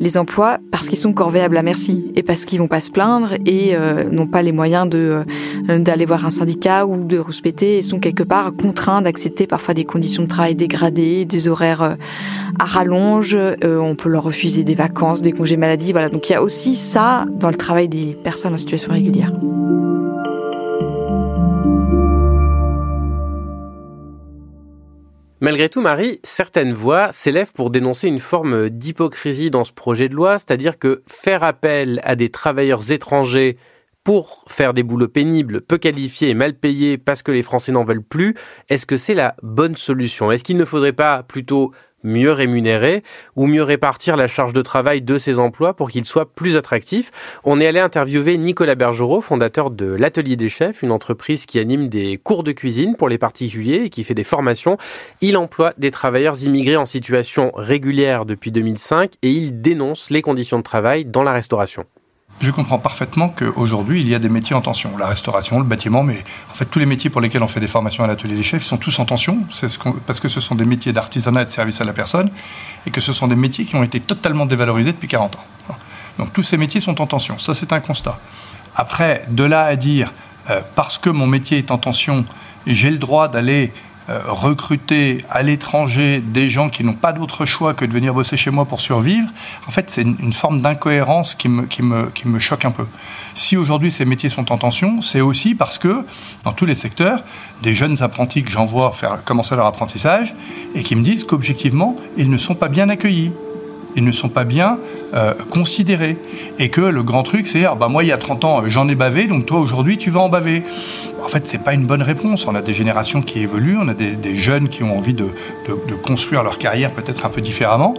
les 0.00 0.16
emploient 0.16 0.58
parce 0.70 0.88
qu'ils 0.88 0.98
sont 0.98 1.12
corvéables 1.12 1.56
à 1.56 1.62
merci 1.62 2.12
et 2.14 2.22
parce 2.22 2.44
qu'ils 2.44 2.58
vont 2.58 2.68
pas 2.68 2.80
se 2.80 2.90
plaindre 2.90 3.32
et 3.46 3.74
euh, 3.74 4.04
n'ont 4.04 4.26
pas 4.26 4.42
les 4.42 4.52
moyens 4.52 4.88
de 4.88 5.24
euh, 5.68 5.78
d'aller 5.78 6.04
voir 6.04 6.24
un 6.24 6.30
syndicat 6.30 6.86
ou 6.86 7.04
de 7.04 7.18
rouspéter 7.18 7.78
et 7.78 7.82
sont 7.82 7.98
quelque 7.98 8.22
part 8.22 8.52
contraints 8.54 9.02
d'accepter 9.02 9.46
parfois 9.46 9.74
des 9.74 9.84
conditions 9.84 10.22
de 10.22 10.28
travail 10.28 10.54
dégradées, 10.54 11.24
des 11.24 11.48
horaires 11.48 11.82
euh, 11.82 11.94
à 12.60 12.64
rallonge, 12.64 13.38
on 13.62 13.94
peut 13.94 14.08
leur 14.08 14.24
refuser 14.24 14.64
des 14.64 14.74
vacances, 14.74 15.22
des 15.22 15.30
congés 15.30 15.56
maladie, 15.56 15.92
voilà. 15.92 16.08
Donc 16.08 16.28
il 16.28 16.32
y 16.32 16.34
a 16.34 16.42
aussi 16.42 16.74
ça 16.74 17.24
dans 17.30 17.50
le 17.50 17.54
travail 17.54 17.88
des 17.88 18.16
personnes 18.24 18.52
en 18.52 18.58
situation 18.58 18.92
régulière. 18.92 19.32
Malgré 25.40 25.68
tout, 25.68 25.80
Marie, 25.80 26.18
certaines 26.24 26.72
voix 26.72 27.12
s'élèvent 27.12 27.52
pour 27.52 27.70
dénoncer 27.70 28.08
une 28.08 28.18
forme 28.18 28.70
d'hypocrisie 28.70 29.52
dans 29.52 29.62
ce 29.62 29.72
projet 29.72 30.08
de 30.08 30.16
loi, 30.16 30.40
c'est-à-dire 30.40 30.80
que 30.80 31.02
faire 31.06 31.44
appel 31.44 32.00
à 32.02 32.16
des 32.16 32.28
travailleurs 32.28 32.90
étrangers 32.90 33.56
pour 34.02 34.42
faire 34.48 34.74
des 34.74 34.82
boulots 34.82 35.06
pénibles, 35.06 35.60
peu 35.60 35.78
qualifiés 35.78 36.30
et 36.30 36.34
mal 36.34 36.54
payés 36.54 36.98
parce 36.98 37.22
que 37.22 37.30
les 37.30 37.44
Français 37.44 37.70
n'en 37.70 37.84
veulent 37.84 38.02
plus, 38.02 38.34
est-ce 38.68 38.84
que 38.84 38.96
c'est 38.96 39.14
la 39.14 39.36
bonne 39.44 39.76
solution? 39.76 40.32
Est-ce 40.32 40.42
qu'il 40.42 40.56
ne 40.56 40.64
faudrait 40.64 40.92
pas 40.92 41.22
plutôt 41.22 41.72
mieux 42.08 42.32
rémunérer 42.32 43.04
ou 43.36 43.46
mieux 43.46 43.62
répartir 43.62 44.16
la 44.16 44.26
charge 44.26 44.52
de 44.52 44.62
travail 44.62 45.02
de 45.02 45.18
ces 45.18 45.38
emplois 45.38 45.74
pour 45.74 45.90
qu'ils 45.90 46.04
soient 46.04 46.32
plus 46.32 46.56
attractifs. 46.56 47.12
On 47.44 47.60
est 47.60 47.66
allé 47.66 47.78
interviewer 47.78 48.36
Nicolas 48.38 48.74
Bergerot, 48.74 49.20
fondateur 49.20 49.70
de 49.70 49.86
l'Atelier 49.86 50.36
des 50.36 50.48
Chefs, 50.48 50.82
une 50.82 50.90
entreprise 50.90 51.46
qui 51.46 51.58
anime 51.60 51.88
des 51.88 52.16
cours 52.16 52.42
de 52.42 52.52
cuisine 52.52 52.96
pour 52.96 53.08
les 53.08 53.18
particuliers 53.18 53.82
et 53.84 53.90
qui 53.90 54.02
fait 54.02 54.14
des 54.14 54.24
formations. 54.24 54.78
Il 55.20 55.36
emploie 55.36 55.74
des 55.78 55.90
travailleurs 55.90 56.42
immigrés 56.42 56.76
en 56.76 56.86
situation 56.86 57.52
régulière 57.54 58.24
depuis 58.24 58.50
2005 58.50 59.12
et 59.22 59.30
il 59.30 59.60
dénonce 59.60 60.10
les 60.10 60.22
conditions 60.22 60.58
de 60.58 60.64
travail 60.64 61.04
dans 61.04 61.22
la 61.22 61.32
restauration 61.32 61.84
je 62.40 62.50
comprends 62.50 62.78
parfaitement 62.78 63.28
qu'aujourd'hui, 63.28 64.00
il 64.00 64.08
y 64.08 64.14
a 64.14 64.18
des 64.18 64.28
métiers 64.28 64.54
en 64.54 64.60
tension. 64.60 64.96
La 64.96 65.06
restauration, 65.06 65.58
le 65.58 65.64
bâtiment, 65.64 66.04
mais 66.04 66.22
en 66.50 66.54
fait, 66.54 66.66
tous 66.66 66.78
les 66.78 66.86
métiers 66.86 67.10
pour 67.10 67.20
lesquels 67.20 67.42
on 67.42 67.48
fait 67.48 67.60
des 67.60 67.66
formations 67.66 68.04
à 68.04 68.06
l'atelier 68.06 68.36
des 68.36 68.42
chefs 68.42 68.62
sont 68.62 68.76
tous 68.76 68.96
en 69.00 69.04
tension, 69.04 69.38
parce 70.06 70.20
que 70.20 70.28
ce 70.28 70.40
sont 70.40 70.54
des 70.54 70.64
métiers 70.64 70.92
d'artisanat 70.92 71.42
et 71.42 71.46
de 71.46 71.50
service 71.50 71.80
à 71.80 71.84
la 71.84 71.92
personne, 71.92 72.30
et 72.86 72.90
que 72.90 73.00
ce 73.00 73.12
sont 73.12 73.26
des 73.26 73.36
métiers 73.36 73.64
qui 73.64 73.74
ont 73.74 73.82
été 73.82 73.98
totalement 73.98 74.46
dévalorisés 74.46 74.92
depuis 74.92 75.08
40 75.08 75.36
ans. 75.36 75.44
Donc 76.18 76.32
tous 76.32 76.42
ces 76.42 76.56
métiers 76.56 76.80
sont 76.80 77.00
en 77.00 77.06
tension. 77.06 77.38
Ça, 77.38 77.54
c'est 77.54 77.72
un 77.72 77.80
constat. 77.80 78.18
Après, 78.74 79.24
de 79.28 79.44
là 79.44 79.64
à 79.64 79.76
dire, 79.76 80.12
euh, 80.50 80.60
parce 80.74 80.98
que 80.98 81.10
mon 81.10 81.26
métier 81.26 81.58
est 81.58 81.70
en 81.70 81.78
tension, 81.78 82.24
j'ai 82.66 82.90
le 82.90 82.98
droit 82.98 83.28
d'aller 83.28 83.72
recruter 84.08 85.18
à 85.30 85.42
l'étranger 85.42 86.20
des 86.20 86.48
gens 86.48 86.70
qui 86.70 86.84
n'ont 86.84 86.94
pas 86.94 87.12
d'autre 87.12 87.44
choix 87.44 87.74
que 87.74 87.84
de 87.84 87.92
venir 87.92 88.14
bosser 88.14 88.36
chez 88.36 88.50
moi 88.50 88.64
pour 88.64 88.80
survivre, 88.80 89.28
en 89.66 89.70
fait, 89.70 89.90
c'est 89.90 90.02
une, 90.02 90.32
forme 90.32 90.62
d'incohérence 90.62 91.34
qui 91.34 91.48
me, 91.48 91.66
qui, 91.66 91.82
me, 91.82 92.06
qui 92.10 92.28
me 92.28 92.38
choque 92.38 92.64
un 92.64 92.70
peu. 92.70 92.86
Si 93.34 93.56
aujourd'hui 93.56 93.90
ces 93.90 94.04
métiers 94.04 94.28
sont 94.28 94.50
en 94.52 94.58
tension, 94.58 95.00
c'est 95.00 95.20
aussi 95.20 95.54
parce 95.54 95.78
que 95.78 96.04
dans 96.44 96.52
tous 96.52 96.64
les 96.64 96.74
secteurs, 96.74 97.22
des 97.62 97.74
jeunes 97.74 98.02
apprentis 98.02 98.42
que 98.42 98.50
j'envoie 98.50 98.92
faire 98.92 99.22
commencer 99.24 99.56
leur 99.56 99.66
apprentissage 99.66 100.34
et 100.74 100.82
qui 100.82 100.96
me 100.96 101.02
disent 101.02 101.24
qu'objectivement, 101.24 101.96
ils 102.16 102.30
ne 102.30 102.38
sont 102.38 102.54
pas 102.54 102.68
bien 102.68 102.88
accueillis 102.88 103.32
ils 103.96 104.04
ne 104.04 104.12
sont 104.12 104.28
pas 104.28 104.44
bien 104.44 104.78
euh, 105.14 105.34
considérés. 105.50 106.16
Et 106.58 106.68
que 106.68 106.80
le 106.80 107.02
grand 107.02 107.22
truc, 107.22 107.46
c'est 107.46 107.64
ah, 107.64 107.74
bah, 107.74 107.88
moi, 107.88 108.04
il 108.04 108.08
y 108.08 108.12
a 108.12 108.18
30 108.18 108.44
ans, 108.44 108.62
j'en 108.66 108.88
ai 108.88 108.94
bavé, 108.94 109.26
donc 109.26 109.46
toi, 109.46 109.60
aujourd'hui, 109.60 109.96
tu 109.96 110.10
vas 110.10 110.20
en 110.20 110.28
baver. 110.28 110.62
En 111.22 111.28
fait, 111.28 111.46
c'est 111.46 111.62
pas 111.62 111.74
une 111.74 111.86
bonne 111.86 112.02
réponse. 112.02 112.46
On 112.46 112.54
a 112.54 112.62
des 112.62 112.74
générations 112.74 113.22
qui 113.22 113.40
évoluent, 113.40 113.78
on 113.80 113.88
a 113.88 113.94
des, 113.94 114.36
jeunes 114.36 114.68
qui 114.68 114.82
ont 114.82 114.96
envie 114.96 115.14
de, 115.14 115.26
construire 116.02 116.44
leur 116.44 116.58
carrière 116.58 116.92
peut-être 116.92 117.26
un 117.26 117.30
peu 117.30 117.40
différemment. 117.40 117.94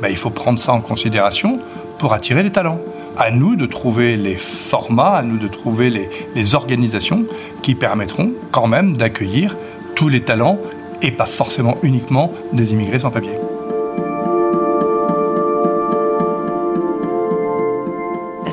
Bah, 0.00 0.10
il 0.10 0.16
faut 0.16 0.30
prendre 0.30 0.58
ça 0.58 0.72
en 0.72 0.80
considération 0.80 1.60
pour 1.98 2.12
attirer 2.14 2.42
les 2.42 2.50
talents. 2.50 2.80
À 3.18 3.30
nous 3.30 3.56
de 3.56 3.66
trouver 3.66 4.16
les 4.16 4.36
formats, 4.36 5.16
à 5.16 5.22
nous 5.22 5.36
de 5.36 5.48
trouver 5.48 5.90
les, 5.90 6.08
les 6.34 6.54
organisations 6.54 7.26
qui 7.60 7.74
permettront 7.74 8.32
quand 8.50 8.66
même 8.66 8.96
d'accueillir 8.96 9.56
tous 9.94 10.08
les 10.08 10.22
talents 10.22 10.58
et 11.02 11.10
pas 11.10 11.26
forcément 11.26 11.76
uniquement 11.82 12.32
des 12.52 12.72
immigrés 12.72 13.00
sans 13.00 13.10
papier. 13.10 13.41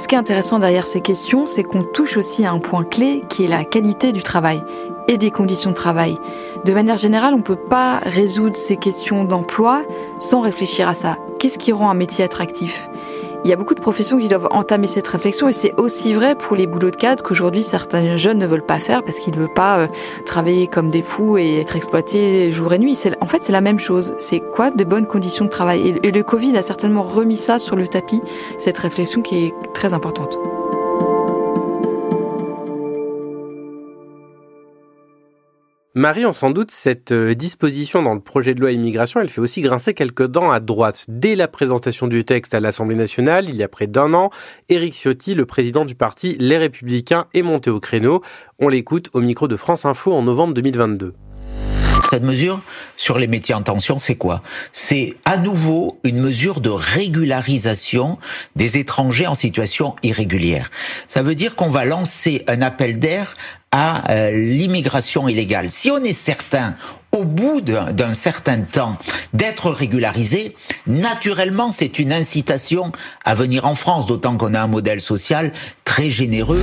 Qui 0.09 0.15
est 0.15 0.17
intéressant 0.17 0.57
derrière 0.57 0.87
ces 0.87 1.01
questions, 1.01 1.45
c'est 1.45 1.63
qu'on 1.63 1.83
touche 1.83 2.17
aussi 2.17 2.43
à 2.43 2.51
un 2.51 2.57
point 2.57 2.83
clé 2.83 3.23
qui 3.29 3.43
est 3.43 3.47
la 3.47 3.63
qualité 3.63 4.11
du 4.11 4.23
travail 4.23 4.59
et 5.07 5.17
des 5.17 5.29
conditions 5.29 5.69
de 5.69 5.75
travail. 5.75 6.17
De 6.65 6.73
manière 6.73 6.97
générale, 6.97 7.35
on 7.35 7.37
ne 7.37 7.43
peut 7.43 7.55
pas 7.55 7.99
résoudre 7.99 8.57
ces 8.57 8.75
questions 8.75 9.23
d'emploi 9.23 9.83
sans 10.17 10.41
réfléchir 10.41 10.89
à 10.89 10.95
ça. 10.95 11.17
Qu'est-ce 11.37 11.59
qui 11.59 11.71
rend 11.71 11.91
un 11.91 11.93
métier 11.93 12.23
attractif? 12.23 12.89
Il 13.46 13.50
y 13.50 13.53
a 13.53 13.55
beaucoup 13.55 13.74
de 13.74 13.79
professions 13.79 14.17
qui 14.17 14.27
doivent 14.27 14.50
entamer 14.51 14.88
cette 14.88 15.08
réflexion 15.08 15.48
et 15.48 15.53
c'est 15.53 15.74
aussi 15.77 16.13
vrai 16.13 16.36
pour 16.36 16.58
les 16.58 16.67
boulots 16.67 16.91
de 16.91 16.96
cadre 16.96 17.24
qu'aujourd'hui 17.24 17.63
certains 17.63 18.17
jeunes 18.17 18.38
ne 18.38 18.46
veulent 18.46 18.65
pas 18.65 18.79
faire 18.79 19.01
parce 19.01 19.19
qu'ils 19.19 19.34
ne 19.34 19.39
veulent 19.39 19.53
pas 19.53 19.79
euh, 19.79 19.88
travailler 20.25 20.67
comme 20.67 20.89
des 20.89 21.01
fous 21.01 21.38
et 21.38 21.60
être 21.62 21.77
exploités 21.77 22.51
jour 22.51 22.74
et 22.74 22.79
nuit. 22.79 22.98
En 23.22 23.25
fait, 23.25 23.43
c'est 23.43 23.53
la 23.53 23.62
même 23.62 23.79
chose. 23.79 24.13
C'est 24.19 24.41
quoi 24.41 24.72
de 24.72 24.84
bonnes 24.84 25.08
conditions 25.08 25.46
de 25.46 25.50
travail? 25.50 26.00
Et 26.03 26.12
le 26.12 26.24
Covid 26.24 26.58
a 26.58 26.63
certainement 26.63 27.01
remis 27.01 27.38
ça 27.38 27.60
sur 27.60 27.75
le 27.75 27.88
tapis, 27.88 28.22
cette 28.58 28.77
réflexion 28.77 29.22
qui 29.22 29.46
est 29.46 29.53
très 29.74 29.93
importante. 29.93 30.38
Marie, 35.99 36.25
on 36.25 36.31
s'en 36.31 36.49
doute, 36.49 36.71
cette 36.71 37.11
euh, 37.11 37.35
disposition 37.35 38.01
dans 38.01 38.13
le 38.13 38.21
projet 38.21 38.53
de 38.53 38.61
loi 38.61 38.71
immigration, 38.71 39.19
elle 39.19 39.27
fait 39.27 39.41
aussi 39.41 39.59
grincer 39.59 39.93
quelques 39.93 40.27
dents 40.27 40.49
à 40.49 40.61
droite. 40.61 41.03
Dès 41.09 41.35
la 41.35 41.49
présentation 41.49 42.07
du 42.07 42.23
texte 42.23 42.53
à 42.53 42.61
l'Assemblée 42.61 42.95
nationale, 42.95 43.49
il 43.49 43.57
y 43.57 43.63
a 43.63 43.67
près 43.67 43.85
d'un 43.85 44.13
an, 44.13 44.29
Éric 44.69 44.93
Ciotti, 44.93 45.35
le 45.35 45.45
président 45.45 45.83
du 45.83 45.95
parti 45.95 46.37
Les 46.39 46.57
Républicains, 46.57 47.27
est 47.33 47.41
monté 47.41 47.69
au 47.69 47.81
créneau. 47.81 48.21
On 48.59 48.69
l'écoute 48.69 49.09
au 49.11 49.19
micro 49.19 49.49
de 49.49 49.57
France 49.57 49.83
Info 49.83 50.13
en 50.13 50.21
novembre 50.21 50.53
2022. 50.53 51.15
Cette 52.09 52.23
mesure 52.23 52.61
sur 52.95 53.19
les 53.19 53.27
métiers 53.27 53.53
en 53.53 53.61
tension, 53.61 53.99
c'est 53.99 54.15
quoi? 54.15 54.41
C'est 54.73 55.17
à 55.25 55.37
nouveau 55.37 55.99
une 56.03 56.19
mesure 56.19 56.59
de 56.59 56.69
régularisation 56.71 58.17
des 58.55 58.79
étrangers 58.79 59.27
en 59.27 59.35
situation 59.35 59.95
irrégulière. 60.01 60.71
Ça 61.07 61.21
veut 61.21 61.35
dire 61.35 61.55
qu'on 61.55 61.69
va 61.69 61.85
lancer 61.85 62.43
un 62.47 62.63
appel 62.63 62.97
d'air 62.97 63.35
à 63.71 64.11
euh, 64.11 64.31
l'immigration 64.31 65.27
illégale. 65.27 65.69
Si 65.69 65.91
on 65.91 66.03
est 66.03 66.13
certain 66.13 66.75
au 67.11 67.23
bout 67.23 67.61
d'un 67.61 68.13
certain 68.13 68.61
temps 68.61 68.95
d'être 69.33 69.71
régularisé, 69.71 70.55
naturellement 70.85 71.71
c'est 71.71 71.99
une 71.99 72.13
incitation 72.13 72.91
à 73.25 73.33
venir 73.35 73.65
en 73.65 73.75
France, 73.75 74.05
d'autant 74.05 74.38
qu'on 74.38 74.53
a 74.53 74.61
un 74.61 74.67
modèle 74.67 75.01
social 75.01 75.51
très 75.85 76.09
généreux. 76.09 76.61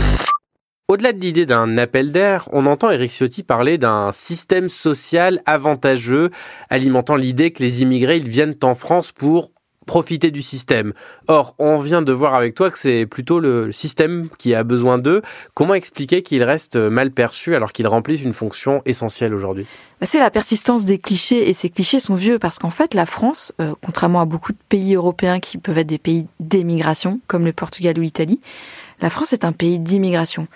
Au-delà 0.88 1.12
de 1.12 1.18
l'idée 1.18 1.46
d'un 1.46 1.78
appel 1.78 2.12
d'air, 2.12 2.48
on 2.52 2.64
entend 2.64 2.90
Eric 2.90 3.10
Ciotti 3.10 3.42
parler 3.42 3.76
d'un 3.76 4.12
système 4.12 4.68
social 4.68 5.40
avantageux, 5.44 6.30
alimentant 6.70 7.16
l'idée 7.16 7.50
que 7.50 7.60
les 7.60 7.82
immigrés 7.82 8.18
ils 8.18 8.28
viennent 8.28 8.54
en 8.62 8.76
France 8.76 9.10
pour 9.10 9.50
profiter 9.86 10.30
du 10.30 10.42
système. 10.42 10.92
Or, 11.28 11.54
on 11.58 11.78
vient 11.78 12.02
de 12.02 12.12
voir 12.12 12.34
avec 12.34 12.54
toi 12.54 12.70
que 12.70 12.78
c'est 12.78 13.06
plutôt 13.06 13.40
le 13.40 13.72
système 13.72 14.28
qui 14.38 14.54
a 14.54 14.64
besoin 14.64 14.98
d'eux. 14.98 15.22
Comment 15.54 15.74
expliquer 15.74 16.22
qu'ils 16.22 16.42
restent 16.42 16.76
mal 16.76 17.10
perçus 17.12 17.54
alors 17.54 17.72
qu'ils 17.72 17.86
remplissent 17.86 18.22
une 18.22 18.32
fonction 18.32 18.82
essentielle 18.84 19.32
aujourd'hui? 19.32 19.66
Bah, 20.00 20.06
C'est 20.06 20.18
la 20.18 20.30
persistance 20.30 20.84
des 20.84 20.98
clichés 20.98 21.48
et 21.48 21.52
ces 21.52 21.70
clichés 21.70 22.00
sont 22.00 22.16
vieux 22.16 22.38
parce 22.38 22.58
qu'en 22.58 22.70
fait 22.70 22.92
la 22.94 23.06
France, 23.06 23.52
euh, 23.60 23.74
contrairement 23.82 24.20
à 24.20 24.24
beaucoup 24.24 24.52
de 24.52 24.58
pays 24.68 24.94
européens 24.94 25.40
qui 25.40 25.56
peuvent 25.56 25.78
être 25.78 25.86
des 25.86 25.98
pays 25.98 26.26
d'émigration 26.40 27.20
comme 27.28 27.44
le 27.44 27.52
Portugal 27.52 27.96
ou 27.98 28.02
l'Italie, 28.02 28.40
la 29.00 29.10
France 29.10 29.32
est 29.32 29.44
un 29.44 29.52
pays 29.52 29.78
d'immigration. 29.78 30.48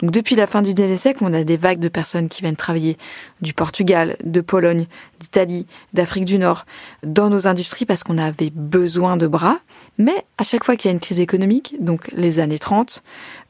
Donc 0.00 0.10
depuis 0.10 0.34
la 0.34 0.46
fin 0.46 0.62
du 0.62 0.74
siècle, 0.96 1.20
on 1.22 1.32
a 1.32 1.44
des 1.44 1.56
vagues 1.56 1.78
de 1.78 1.88
personnes 1.88 2.28
qui 2.28 2.42
viennent 2.42 2.56
travailler 2.56 2.98
du 3.40 3.54
Portugal, 3.54 4.16
de 4.24 4.40
Pologne, 4.40 4.86
d'Italie, 5.20 5.66
d'Afrique 5.94 6.26
du 6.26 6.38
Nord, 6.38 6.66
dans 7.02 7.30
nos 7.30 7.46
industries 7.46 7.86
parce 7.86 8.04
qu'on 8.04 8.18
avait 8.18 8.50
besoin 8.50 9.16
de 9.16 9.26
bras. 9.26 9.58
Mais 9.98 10.26
à 10.36 10.44
chaque 10.44 10.64
fois 10.64 10.76
qu'il 10.76 10.90
y 10.90 10.92
a 10.92 10.92
une 10.92 11.00
crise 11.00 11.20
économique, 11.20 11.74
donc 11.80 12.10
les 12.12 12.38
années 12.38 12.58
30, 12.58 13.02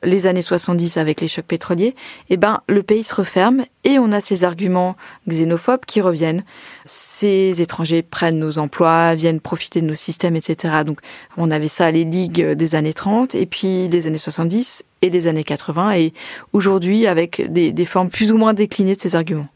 les 0.03 0.27
années 0.27 0.43
70 0.43 0.97
avec 0.97 1.21
les 1.21 1.29
chocs 1.29 1.45
pétroliers, 1.45 1.95
eh 2.31 2.37
ben, 2.37 2.61
le 2.69 2.83
pays 2.83 3.03
se 3.03 3.15
referme 3.15 3.65
et 3.85 3.99
on 3.99 4.13
a 4.13 4.21
ces 4.21 4.45
arguments 4.45 4.97
xénophobes 5.29 5.85
qui 5.87 6.01
reviennent. 6.01 6.45
Ces 6.85 7.63
étrangers 7.63 8.03
prennent 8.03 8.39
nos 8.39 8.59
emplois, 8.59 9.15
viennent 9.15 9.41
profiter 9.41 9.81
de 9.81 9.87
nos 9.87 9.95
systèmes, 9.95 10.37
etc. 10.37 10.83
Donc, 10.85 11.01
on 11.37 11.51
avait 11.51 11.69
ça 11.69 11.91
les 11.91 12.05
ligues 12.05 12.53
des 12.53 12.75
années 12.75 12.93
30 12.93 13.35
et 13.35 13.47
puis 13.47 13.89
des 13.89 14.07
années 14.07 14.19
70 14.19 14.85
et 15.03 15.11
des 15.11 15.27
années 15.27 15.45
80 15.45 15.93
et 15.97 16.13
aujourd'hui 16.53 17.07
avec 17.07 17.51
des, 17.53 17.73
des 17.73 17.85
formes 17.85 18.11
plus 18.11 18.33
ou 18.33 18.39
moins 18.39 18.55
déclinées 18.55 18.97
de 18.97 19.01
ces 19.01 19.17
arguments. 19.17 19.49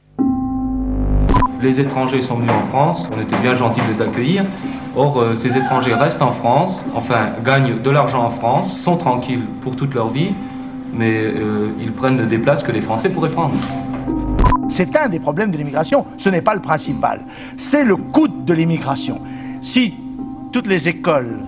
Les 1.63 1.79
étrangers 1.79 2.23
sont 2.23 2.39
venus 2.39 2.53
en 2.53 2.69
France, 2.69 3.07
on 3.13 3.21
était 3.21 3.39
bien 3.43 3.55
gentils 3.55 3.83
de 3.83 3.93
les 3.93 4.01
accueillir, 4.01 4.47
Or, 4.97 5.21
euh, 5.21 5.37
ces 5.37 5.57
étrangers 5.57 5.95
restent 5.95 6.23
en 6.23 6.33
France, 6.33 6.85
enfin 6.95 7.33
gagnent 7.45 7.81
de 7.81 7.91
l'argent 7.91 8.25
en 8.25 8.31
France, 8.31 8.81
sont 8.83 8.97
tranquilles 8.97 9.45
pour 9.63 9.77
toute 9.77 9.95
leur 9.95 10.11
vie, 10.11 10.35
mais 10.93 11.15
euh, 11.17 11.69
ils 11.81 11.93
prennent 11.93 12.27
des 12.29 12.39
places 12.39 12.63
que 12.65 12.73
les 12.73 12.81
Français 12.81 13.09
pourraient 13.11 13.31
prendre. 13.31 13.55
C'est 14.69 14.95
un 14.97 15.09
des 15.09 15.21
problèmes 15.21 15.53
de 15.53 15.59
l'immigration, 15.59 16.07
ce 16.19 16.29
n'est 16.29 16.43
pas 16.43 16.55
le 16.55 16.61
principal. 16.61 17.21
C'est 17.57 17.85
le 17.85 17.97
coût 17.97 18.27
de 18.27 18.53
l'immigration. 18.53 19.21
Si 19.63 19.95
toutes 20.53 20.67
les 20.67 20.89
écoles, 20.89 21.39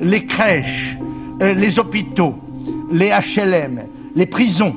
les 0.00 0.26
crèches, 0.26 0.96
euh, 1.42 1.52
les 1.52 1.78
hôpitaux, 1.80 2.34
les 2.92 3.10
HLM, 3.10 3.82
les 4.14 4.26
prisons 4.26 4.74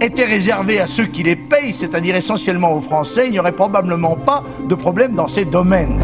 étaient 0.00 0.24
réservés 0.24 0.80
à 0.80 0.88
ceux 0.88 1.06
qui 1.06 1.22
les 1.22 1.36
payent, 1.36 1.74
c'est-à-dire 1.74 2.16
essentiellement 2.16 2.74
aux 2.74 2.80
Français, 2.80 3.26
il 3.26 3.32
n'y 3.32 3.38
aurait 3.38 3.52
probablement 3.52 4.16
pas 4.16 4.42
de 4.68 4.74
problème 4.74 5.14
dans 5.14 5.28
ces 5.28 5.44
domaines. 5.44 6.00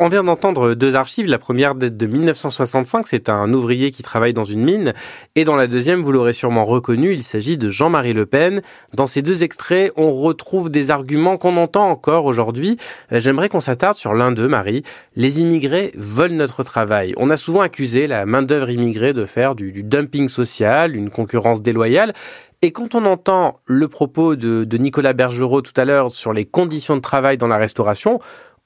On 0.00 0.06
vient 0.06 0.22
d'entendre 0.22 0.74
deux 0.74 0.94
archives. 0.94 1.26
La 1.26 1.40
première 1.40 1.74
date 1.74 1.96
de 1.96 2.06
1965, 2.06 3.08
c'est 3.08 3.28
un 3.28 3.52
ouvrier 3.52 3.90
qui 3.90 4.04
travaille 4.04 4.32
dans 4.32 4.44
une 4.44 4.62
mine. 4.62 4.92
Et 5.34 5.42
dans 5.42 5.56
la 5.56 5.66
deuxième, 5.66 6.02
vous 6.02 6.12
l'aurez 6.12 6.34
sûrement 6.34 6.62
reconnu, 6.62 7.12
il 7.12 7.24
s'agit 7.24 7.58
de 7.58 7.68
Jean-Marie 7.68 8.12
Le 8.12 8.24
Pen. 8.24 8.62
Dans 8.94 9.08
ces 9.08 9.22
deux 9.22 9.42
extraits, 9.42 9.92
on 9.96 10.10
retrouve 10.10 10.70
des 10.70 10.92
arguments 10.92 11.36
qu'on 11.36 11.56
entend 11.56 11.90
encore 11.90 12.26
aujourd'hui. 12.26 12.76
Euh, 13.10 13.18
j'aimerais 13.18 13.48
qu'on 13.48 13.60
s'attarde 13.60 13.96
sur 13.96 14.14
l'un 14.14 14.30
d'eux, 14.30 14.46
Marie. 14.46 14.84
Les 15.16 15.40
immigrés 15.40 15.90
veulent 15.96 16.30
notre 16.30 16.62
travail. 16.62 17.12
On 17.16 17.28
a 17.28 17.36
souvent 17.36 17.62
accusé 17.62 18.06
la 18.06 18.24
main-d'œuvre 18.24 18.70
immigrée 18.70 19.12
de 19.12 19.26
faire 19.26 19.56
du, 19.56 19.72
du 19.72 19.82
dumping 19.82 20.28
social, 20.28 20.94
une 20.94 21.10
concurrence 21.10 21.60
déloyale. 21.60 22.14
Et 22.62 22.72
quand 22.72 22.94
on 22.94 23.04
entend 23.04 23.60
le 23.66 23.86
propos 23.86 24.34
de 24.34 24.78
Nicolas 24.78 25.12
Bergerot 25.12 25.62
tout 25.62 25.72
à 25.76 25.84
l'heure 25.84 26.10
sur 26.10 26.32
les 26.32 26.44
conditions 26.44 26.96
de 26.96 27.00
travail 27.00 27.38
dans 27.38 27.46
la 27.46 27.56
restauration, 27.56 28.18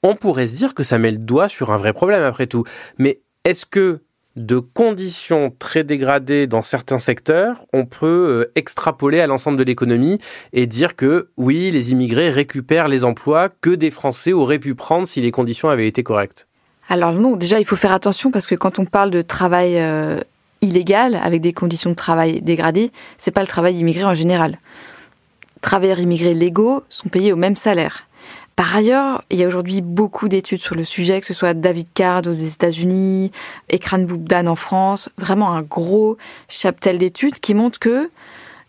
on 0.03 0.15
pourrait 0.15 0.47
se 0.47 0.55
dire 0.55 0.73
que 0.73 0.83
ça 0.83 0.97
met 0.97 1.11
le 1.11 1.17
doigt 1.17 1.49
sur 1.49 1.71
un 1.71 1.77
vrai 1.77 1.93
problème 1.93 2.23
après 2.23 2.47
tout. 2.47 2.63
Mais 2.97 3.21
est-ce 3.45 3.65
que 3.65 4.01
de 4.35 4.57
conditions 4.57 5.53
très 5.59 5.83
dégradées 5.83 6.47
dans 6.47 6.61
certains 6.61 6.99
secteurs, 6.99 7.65
on 7.71 7.85
peut 7.85 8.07
euh, 8.47 8.51
extrapoler 8.55 9.19
à 9.19 9.27
l'ensemble 9.27 9.57
de 9.57 9.63
l'économie 9.63 10.19
et 10.53 10.65
dire 10.65 10.95
que 10.95 11.29
oui, 11.37 11.69
les 11.71 11.91
immigrés 11.91 12.29
récupèrent 12.29 12.87
les 12.87 13.03
emplois 13.03 13.49
que 13.61 13.69
des 13.69 13.91
Français 13.91 14.33
auraient 14.33 14.59
pu 14.59 14.73
prendre 14.73 15.07
si 15.07 15.21
les 15.21 15.31
conditions 15.31 15.69
avaient 15.69 15.87
été 15.87 16.03
correctes? 16.03 16.47
Alors 16.89 17.13
non, 17.13 17.35
déjà 17.35 17.59
il 17.59 17.65
faut 17.65 17.75
faire 17.75 17.93
attention 17.93 18.31
parce 18.31 18.47
que 18.47 18.55
quand 18.55 18.79
on 18.79 18.85
parle 18.85 19.11
de 19.11 19.21
travail 19.21 19.77
euh, 19.77 20.19
illégal 20.61 21.15
avec 21.15 21.41
des 21.41 21.53
conditions 21.53 21.91
de 21.91 21.95
travail 21.95 22.41
dégradées, 22.41 22.91
c'est 23.17 23.31
pas 23.31 23.41
le 23.41 23.47
travail 23.47 23.77
immigré 23.77 24.03
en 24.03 24.15
général. 24.15 24.57
Travailleurs 25.61 25.99
immigrés 25.99 26.33
légaux 26.33 26.83
sont 26.89 27.07
payés 27.07 27.31
au 27.31 27.37
même 27.37 27.55
salaire. 27.55 28.07
Par 28.55 28.75
ailleurs, 28.75 29.23
il 29.31 29.39
y 29.39 29.43
a 29.43 29.47
aujourd'hui 29.47 29.81
beaucoup 29.81 30.27
d'études 30.29 30.61
sur 30.61 30.75
le 30.75 30.83
sujet, 30.83 31.21
que 31.21 31.27
ce 31.27 31.33
soit 31.33 31.53
David 31.53 31.87
Card 31.93 32.23
aux 32.27 32.33
États-Unis, 32.33 33.31
Ekran 33.69 33.99
Boubdan 33.99 34.47
en 34.47 34.55
France, 34.55 35.09
vraiment 35.17 35.53
un 35.53 35.63
gros 35.63 36.17
chaptel 36.49 36.99
d'études 36.99 37.39
qui 37.39 37.55
montrent 37.55 37.79
que, 37.79 38.11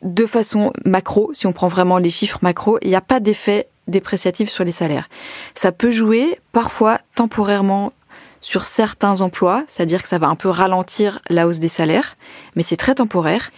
de 0.02 0.26
façon 0.26 0.72
macro, 0.86 1.32
si 1.34 1.46
on 1.46 1.52
prend 1.52 1.68
vraiment 1.68 1.98
les 1.98 2.10
chiffres 2.10 2.38
macro, 2.42 2.78
il 2.82 2.88
n'y 2.88 2.94
a 2.94 3.02
pas 3.02 3.20
d'effet 3.20 3.68
dépréciatif 3.86 4.48
sur 4.48 4.64
les 4.64 4.72
salaires. 4.72 5.10
Ça 5.54 5.70
peut 5.70 5.90
jouer 5.90 6.40
parfois 6.52 6.98
temporairement 7.14 7.92
sur 8.40 8.64
certains 8.64 9.20
emplois, 9.20 9.64
c'est-à-dire 9.68 10.02
que 10.02 10.08
ça 10.08 10.18
va 10.18 10.28
un 10.28 10.34
peu 10.34 10.48
ralentir 10.48 11.20
la 11.28 11.46
hausse 11.46 11.58
des 11.58 11.68
salaires, 11.68 12.16
mais 12.56 12.62
c'est 12.62 12.76
très 12.76 12.94
temporaire. 12.94 13.50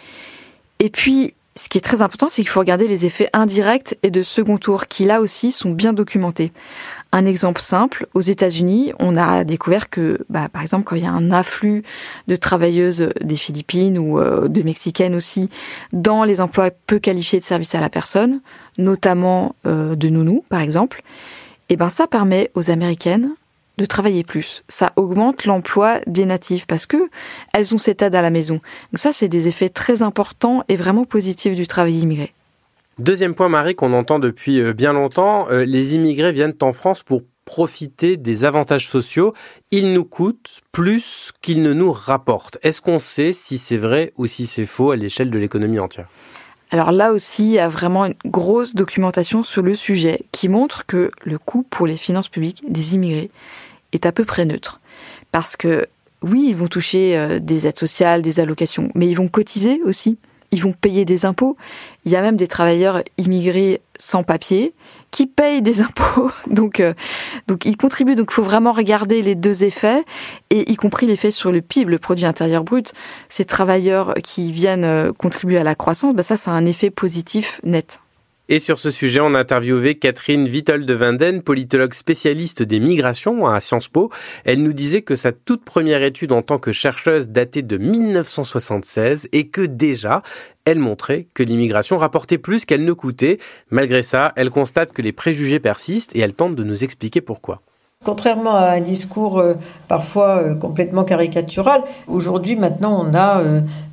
Et 0.78 0.90
puis, 0.90 1.34
ce 1.56 1.68
qui 1.70 1.78
est 1.78 1.82
très 1.82 2.02
important, 2.02 2.28
c'est 2.28 2.42
qu'il 2.42 2.50
faut 2.50 2.60
regarder 2.60 2.86
les 2.86 3.06
effets 3.06 3.30
indirects 3.32 3.98
et 4.02 4.10
de 4.10 4.22
second 4.22 4.58
tour 4.58 4.88
qui, 4.88 5.06
là 5.06 5.22
aussi, 5.22 5.50
sont 5.50 5.70
bien 5.70 5.94
documentés. 5.94 6.52
Un 7.12 7.24
exemple 7.24 7.62
simple, 7.62 8.06
aux 8.12 8.20
États-Unis, 8.20 8.92
on 8.98 9.16
a 9.16 9.42
découvert 9.44 9.88
que, 9.88 10.24
bah, 10.28 10.48
par 10.52 10.60
exemple, 10.60 10.84
quand 10.84 10.96
il 10.96 11.04
y 11.04 11.06
a 11.06 11.12
un 11.12 11.30
afflux 11.30 11.82
de 12.28 12.36
travailleuses 12.36 13.08
des 13.22 13.36
Philippines 13.36 13.98
ou 13.98 14.18
euh, 14.18 14.48
de 14.48 14.62
Mexicaines 14.62 15.14
aussi 15.14 15.48
dans 15.92 16.24
les 16.24 16.42
emplois 16.42 16.70
peu 16.86 16.98
qualifiés 16.98 17.40
de 17.40 17.44
service 17.44 17.74
à 17.74 17.80
la 17.80 17.88
personne, 17.88 18.40
notamment 18.76 19.54
euh, 19.66 19.96
de 19.96 20.08
nounous, 20.10 20.44
par 20.50 20.60
exemple, 20.60 21.02
et 21.68 21.74
eh 21.74 21.76
ben 21.76 21.88
ça 21.88 22.06
permet 22.06 22.52
aux 22.54 22.70
Américaines 22.70 23.30
de 23.78 23.84
travailler 23.84 24.24
plus. 24.24 24.64
Ça 24.68 24.92
augmente 24.96 25.44
l'emploi 25.44 26.00
des 26.06 26.24
natifs 26.24 26.66
parce 26.66 26.86
que 26.86 27.08
elles 27.52 27.74
ont 27.74 27.78
cette 27.78 28.02
aide 28.02 28.14
à 28.14 28.22
la 28.22 28.30
maison. 28.30 28.54
Donc 28.92 28.98
ça, 28.98 29.12
c'est 29.12 29.28
des 29.28 29.48
effets 29.48 29.68
très 29.68 30.02
importants 30.02 30.64
et 30.68 30.76
vraiment 30.76 31.04
positifs 31.04 31.56
du 31.56 31.66
travail 31.66 32.00
immigré. 32.00 32.32
Deuxième 32.98 33.34
point, 33.34 33.50
Marie, 33.50 33.74
qu'on 33.74 33.92
entend 33.92 34.18
depuis 34.18 34.58
euh, 34.60 34.72
bien 34.72 34.94
longtemps, 34.94 35.48
euh, 35.50 35.66
les 35.66 35.94
immigrés 35.94 36.32
viennent 36.32 36.54
en 36.62 36.72
France 36.72 37.02
pour 37.02 37.22
profiter 37.44 38.16
des 38.16 38.44
avantages 38.44 38.88
sociaux. 38.88 39.34
Ils 39.70 39.92
nous 39.92 40.04
coûtent 40.04 40.62
plus 40.72 41.32
qu'ils 41.42 41.62
ne 41.62 41.74
nous 41.74 41.92
rapportent. 41.92 42.58
Est-ce 42.62 42.80
qu'on 42.80 42.98
sait 42.98 43.34
si 43.34 43.58
c'est 43.58 43.76
vrai 43.76 44.12
ou 44.16 44.26
si 44.26 44.46
c'est 44.46 44.64
faux 44.64 44.92
à 44.92 44.96
l'échelle 44.96 45.30
de 45.30 45.38
l'économie 45.38 45.78
entière? 45.78 46.08
Alors 46.70 46.90
là 46.90 47.12
aussi, 47.12 47.44
il 47.44 47.52
y 47.52 47.58
a 47.58 47.68
vraiment 47.68 48.06
une 48.06 48.14
grosse 48.24 48.74
documentation 48.74 49.44
sur 49.44 49.62
le 49.62 49.76
sujet 49.76 50.22
qui 50.32 50.48
montre 50.48 50.84
que 50.84 51.10
le 51.22 51.38
coût 51.38 51.62
pour 51.62 51.86
les 51.86 51.96
finances 51.96 52.28
publiques 52.28 52.64
des 52.68 52.94
immigrés 52.94 53.30
est 53.96 54.06
à 54.06 54.12
peu 54.12 54.24
près 54.24 54.44
neutre. 54.44 54.80
Parce 55.32 55.56
que 55.56 55.86
oui, 56.22 56.46
ils 56.48 56.56
vont 56.56 56.68
toucher 56.68 57.16
euh, 57.16 57.38
des 57.38 57.66
aides 57.66 57.78
sociales, 57.78 58.22
des 58.22 58.40
allocations, 58.40 58.90
mais 58.94 59.06
ils 59.08 59.14
vont 59.14 59.28
cotiser 59.28 59.80
aussi, 59.84 60.18
ils 60.52 60.62
vont 60.62 60.72
payer 60.72 61.04
des 61.04 61.24
impôts. 61.24 61.56
Il 62.04 62.12
y 62.12 62.16
a 62.16 62.22
même 62.22 62.36
des 62.36 62.48
travailleurs 62.48 63.02
immigrés 63.18 63.80
sans 63.98 64.22
papier 64.22 64.72
qui 65.10 65.26
payent 65.26 65.62
des 65.62 65.80
impôts. 65.82 66.30
Donc, 66.46 66.80
euh, 66.80 66.94
donc 67.46 67.64
ils 67.64 67.76
contribuent. 67.76 68.14
Donc, 68.14 68.28
il 68.30 68.34
faut 68.34 68.42
vraiment 68.42 68.72
regarder 68.72 69.22
les 69.22 69.34
deux 69.34 69.64
effets, 69.64 70.04
et 70.50 70.70
y 70.70 70.76
compris 70.76 71.06
l'effet 71.06 71.30
sur 71.30 71.52
le 71.52 71.60
PIB, 71.60 71.90
le 71.90 71.98
produit 71.98 72.26
intérieur 72.26 72.64
brut. 72.64 72.92
Ces 73.28 73.44
travailleurs 73.44 74.14
qui 74.22 74.52
viennent 74.52 74.84
euh, 74.84 75.12
contribuer 75.12 75.58
à 75.58 75.64
la 75.64 75.74
croissance, 75.74 76.14
ben 76.14 76.22
ça, 76.22 76.36
ça 76.36 76.52
a 76.52 76.54
un 76.54 76.66
effet 76.66 76.90
positif 76.90 77.60
net. 77.64 78.00
Et 78.48 78.60
sur 78.60 78.78
ce 78.78 78.92
sujet, 78.92 79.18
on 79.20 79.34
a 79.34 79.40
interviewé 79.40 79.96
Catherine 79.96 80.46
Vittel 80.46 80.86
de 80.86 80.94
Vanden, 80.94 81.42
politologue 81.42 81.94
spécialiste 81.94 82.62
des 82.62 82.78
migrations 82.78 83.44
à 83.48 83.58
Sciences 83.58 83.88
Po. 83.88 84.12
Elle 84.44 84.62
nous 84.62 84.72
disait 84.72 85.02
que 85.02 85.16
sa 85.16 85.32
toute 85.32 85.64
première 85.64 86.04
étude 86.04 86.30
en 86.30 86.42
tant 86.42 86.58
que 86.58 86.70
chercheuse 86.70 87.28
datait 87.28 87.62
de 87.62 87.76
1976 87.76 89.28
et 89.32 89.48
que 89.48 89.62
déjà, 89.62 90.22
elle 90.64 90.78
montrait 90.78 91.26
que 91.34 91.42
l'immigration 91.42 91.96
rapportait 91.96 92.38
plus 92.38 92.64
qu'elle 92.64 92.84
ne 92.84 92.92
coûtait. 92.92 93.38
Malgré 93.70 94.04
ça, 94.04 94.32
elle 94.36 94.50
constate 94.50 94.92
que 94.92 95.02
les 95.02 95.12
préjugés 95.12 95.58
persistent 95.58 96.14
et 96.14 96.20
elle 96.20 96.34
tente 96.34 96.54
de 96.54 96.62
nous 96.62 96.84
expliquer 96.84 97.20
pourquoi. 97.20 97.62
Contrairement 98.06 98.54
à 98.54 98.70
un 98.70 98.80
discours 98.80 99.40
euh, 99.40 99.54
parfois 99.88 100.38
euh, 100.38 100.54
complètement 100.54 101.02
caricatural, 101.02 101.82
aujourd'hui 102.06 102.54
maintenant 102.54 103.04
on 103.04 103.12
a 103.16 103.42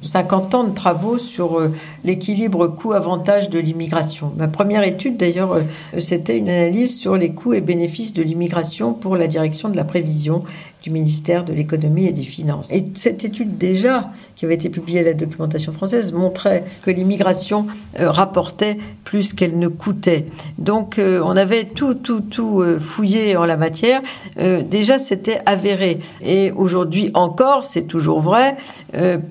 50 0.04 0.54
euh, 0.54 0.58
ans 0.60 0.64
de 0.66 0.76
travaux 0.76 1.18
sur 1.18 1.60
l'équilibre 2.04 2.68
coût-avantage 2.68 3.50
de 3.50 3.58
l'immigration. 3.58 4.32
Ma 4.38 4.48
première 4.48 4.84
étude 4.84 5.18
d'ailleurs 5.18 5.58
c'était 5.98 6.38
une 6.38 6.48
analyse 6.48 6.96
sur 6.96 7.18
les 7.18 7.32
coûts 7.32 7.56
et 7.56 7.62
bénéfices 7.62 8.14
de 8.14 8.22
l'immigration 8.22 8.94
pour 8.94 9.18
la 9.18 9.26
direction 9.26 9.70
de 9.70 9.78
la 9.78 9.84
prévision 9.84 10.44
du 10.84 10.90
ministère 10.90 11.46
de 11.46 11.54
l'économie 11.54 12.08
et 12.08 12.12
des 12.12 12.24
finances. 12.24 12.70
Et 12.70 12.86
cette 12.96 13.24
étude 13.24 13.58
déjà, 13.58 14.12
qui 14.36 14.44
avait 14.44 14.56
été 14.56 14.68
publiée 14.68 15.00
à 15.00 15.04
la 15.04 15.14
documentation 15.14 15.72
française, 15.72 16.12
montrait 16.12 16.66
que 16.82 16.92
l'immigration 16.92 17.68
euh, 18.02 18.12
rapportait 18.12 18.78
plus 19.06 19.32
qu'elle 19.32 19.58
ne 19.58 19.70
coûtait. 19.70 20.26
Donc 20.58 21.00
euh, 21.00 21.22
on 21.24 21.38
avait 21.38 21.64
tout, 21.64 21.94
tout, 21.94 22.20
tout 22.20 22.60
euh, 22.60 22.80
fouillé 22.80 23.38
en 23.38 23.46
la 23.46 23.56
matière. 23.56 24.02
déjà 24.38 25.00
c'était 25.00 25.40
avéré. 25.46 26.02
Et 26.22 26.52
aujourd'hui 26.52 27.12
encore, 27.14 27.64
c'est 27.64 27.84
toujours 27.84 28.20
vrai, 28.20 28.58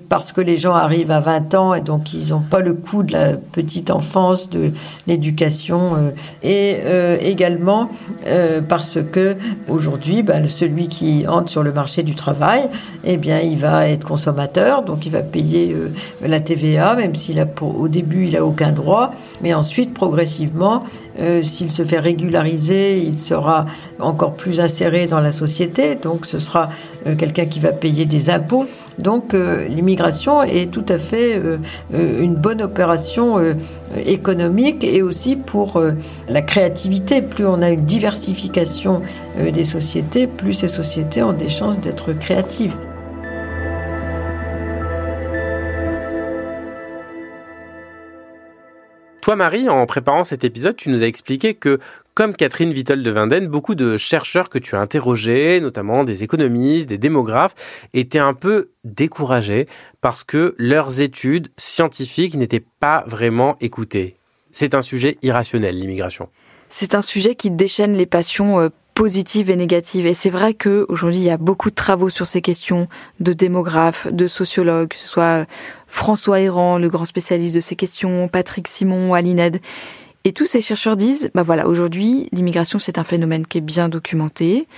parce 0.09 0.33
que 0.33 0.41
les 0.41 0.57
gens 0.57 0.75
arrivent 0.75 1.11
à 1.11 1.21
20 1.21 1.55
ans 1.55 1.75
et 1.75 1.83
donc 1.83 2.15
ils 2.15 2.31
n'ont 2.31 2.41
pas 2.41 2.61
le 2.61 2.73
coût 2.73 3.03
de 3.03 3.13
la 3.13 3.33
petite 3.33 3.91
enfance, 3.91 4.49
de 4.49 4.73
l'éducation, 5.07 6.13
et 6.43 6.77
également 7.21 7.91
parce 8.69 8.99
que 9.13 9.37
aujourd'hui, 9.69 10.23
bah, 10.23 10.47
celui 10.49 10.89
qui 10.89 11.27
sur 11.49 11.63
le 11.63 11.73
marché 11.73 12.03
du 12.03 12.15
travail, 12.15 12.69
eh 13.05 13.17
bien, 13.17 13.41
il 13.41 13.59
va 13.59 13.89
être 13.89 14.07
consommateur, 14.07 14.83
donc 14.83 15.07
il 15.07 15.13
va 15.13 15.23
payer 15.23 15.73
euh, 15.73 15.93
la 16.27 16.41
TVA, 16.41 16.95
même 16.95 17.15
s'il 17.15 17.41
a 17.41 17.47
au 17.61 17.89
début 17.89 18.27
il 18.27 18.37
a 18.37 18.45
aucun 18.45 18.73
droit, 18.73 19.13
mais 19.43 19.55
ensuite 19.55 19.95
progressivement, 19.95 20.85
euh, 21.21 21.43
s'il 21.43 21.71
se 21.71 21.85
fait 21.85 21.99
régulariser, 21.99 22.99
il 22.99 23.19
sera 23.19 23.67
encore 24.01 24.35
plus 24.35 24.61
inséré 24.61 25.07
dans 25.07 25.21
la 25.21 25.33
société, 25.33 25.95
donc 25.95 26.27
ce 26.27 26.39
sera 26.39 26.71
euh, 27.07 27.15
quelqu'un 27.15 27.47
qui 27.47 27.61
va 27.61 27.73
payer 27.73 28.05
des 28.05 28.31
impôts. 28.31 28.67
Donc 28.99 29.33
l'immigration 29.33 30.43
est 30.43 30.71
tout 30.71 30.85
à 30.89 30.99
fait 30.99 31.41
une 31.93 32.35
bonne 32.35 32.61
opération 32.61 33.39
économique 34.05 34.85
et 34.85 35.03
aussi 35.03 35.35
pour 35.35 35.83
la 36.29 36.43
créativité. 36.43 37.23
Plus 37.23 37.47
on 37.47 37.63
a 37.63 37.71
une 37.71 37.87
diversification 37.87 39.01
des 39.39 39.65
sociétés, 39.65 40.27
plus 40.27 40.53
ces 40.53 40.69
sociétés 40.69 41.23
ont 41.23 41.33
des 41.33 41.49
chances 41.49 41.81
d'être 41.81 42.13
créatives. 42.13 42.77
Toi, 49.23 49.37
Marie, 49.37 49.69
en 49.69 49.87
préparant 49.87 50.25
cet 50.25 50.43
épisode, 50.43 50.75
tu 50.75 50.91
nous 50.91 51.05
as 51.05 51.07
expliqué 51.07 51.55
que, 51.55 51.79
comme 52.13 52.35
Catherine 52.35 52.73
Vittel 52.73 53.05
de 53.05 53.11
Vinden, 53.13 53.47
beaucoup 53.47 53.77
de 53.77 53.97
chercheurs 53.97 54.49
que 54.49 54.59
tu 54.59 54.75
as 54.75 54.81
interrogés, 54.81 55.61
notamment 55.61 56.03
des 56.03 56.25
économistes, 56.25 56.89
des 56.89 56.99
démographes, 56.99 57.55
étaient 57.95 58.19
un 58.19 58.35
peu 58.35 58.71
découragés 58.83 59.69
parce 60.01 60.25
que 60.25 60.57
leurs 60.59 61.01
études 61.01 61.53
scientifiques 61.57 62.35
n'étaient 62.35 62.65
pas 62.81 63.05
vraiment 63.07 63.57
écoutées. 63.61 64.17
C'est 64.51 64.75
un 64.75 64.83
sujet 64.83 65.19
irrationnel, 65.23 65.79
l'immigration. 65.79 66.29
C'est 66.69 66.97
un 66.97 67.03
sujet 67.03 67.37
qui 67.37 67.53
déchaîne 67.53 67.95
les 67.95 68.07
passions 68.07 68.59
euh, 68.59 68.71
positives 68.95 69.51
et 69.51 69.57
négatives. 69.57 70.07
Et 70.07 70.15
c'est 70.15 70.31
vrai 70.31 70.55
qu'aujourd'hui, 70.55 71.19
il 71.19 71.25
y 71.25 71.31
a 71.31 71.37
beaucoup 71.37 71.71
de 71.71 71.75
travaux 71.75 72.11
sur 72.11 72.27
ces 72.27 72.41
questions 72.41 72.89
de 73.21 73.33
démographes, 73.33 74.07
de 74.13 74.27
sociologues, 74.27 74.89
que 74.89 74.97
ce 74.97 75.09
soit 75.09 75.47
François 75.87 76.41
Héran, 76.41 76.79
le 76.79 76.89
grand 76.89 77.05
spécialiste 77.05 77.55
de 77.55 77.61
ces 77.61 77.77
questions, 77.77 78.29
Patrick 78.29 78.69
Simon, 78.69 79.15
Alined. 79.15 79.61
Et 80.25 80.33
tous 80.33 80.47
ces 80.47 80.61
chercheurs 80.61 80.97
disent, 80.97 81.31
bah 81.35 81.43
voilà, 81.43 81.67
aujourd'hui, 81.67 82.29
l'immigration, 82.33 82.79
c'est 82.79 82.99
un 82.99 83.05
phénomène 83.05 83.47
qui 83.47 83.59
est 83.59 83.63
bien 83.63 83.89
documenté. 83.89 84.69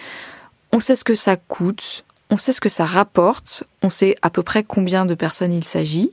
On 0.72 0.80
sait 0.80 0.96
ce 0.96 1.04
que 1.04 1.14
ça 1.14 1.36
coûte, 1.36 2.04
on 2.30 2.36
sait 2.36 2.52
ce 2.52 2.60
que 2.60 2.68
ça 2.68 2.86
rapporte, 2.86 3.64
on 3.82 3.90
sait 3.90 4.16
à 4.22 4.30
peu 4.30 4.42
près 4.42 4.64
combien 4.64 5.04
de 5.06 5.14
personnes 5.14 5.52
il 5.52 5.64
s'agit 5.64 6.10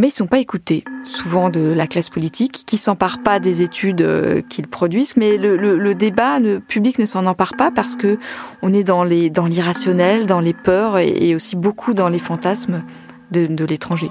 mais 0.00 0.08
ils 0.08 0.12
sont 0.12 0.26
pas 0.26 0.38
écoutés, 0.38 0.82
souvent 1.04 1.50
de 1.50 1.60
la 1.60 1.86
classe 1.86 2.08
politique, 2.08 2.62
qui 2.64 2.78
s'empare 2.78 3.22
pas 3.22 3.38
des 3.38 3.60
études 3.60 4.00
euh, 4.00 4.40
qu'ils 4.40 4.66
produisent, 4.66 5.14
mais 5.18 5.36
le, 5.36 5.94
débat 5.94 6.38
public 6.66 6.98
ne 6.98 7.04
s'en 7.04 7.26
empare 7.26 7.52
pas 7.58 7.70
parce 7.70 7.96
que 7.96 8.18
on 8.62 8.72
est 8.72 8.84
dans 8.84 9.04
les 9.04 9.28
dans 9.28 9.46
l'irrationnel, 9.46 10.24
dans 10.24 10.40
les 10.40 10.54
peurs 10.54 10.98
et, 10.98 11.34
aussi 11.34 11.56
beaucoup 11.56 11.92
dans 11.92 12.08
les 12.08 12.18
fantasmes 12.18 12.82
de 13.30 13.64
l'étranger. 13.64 14.10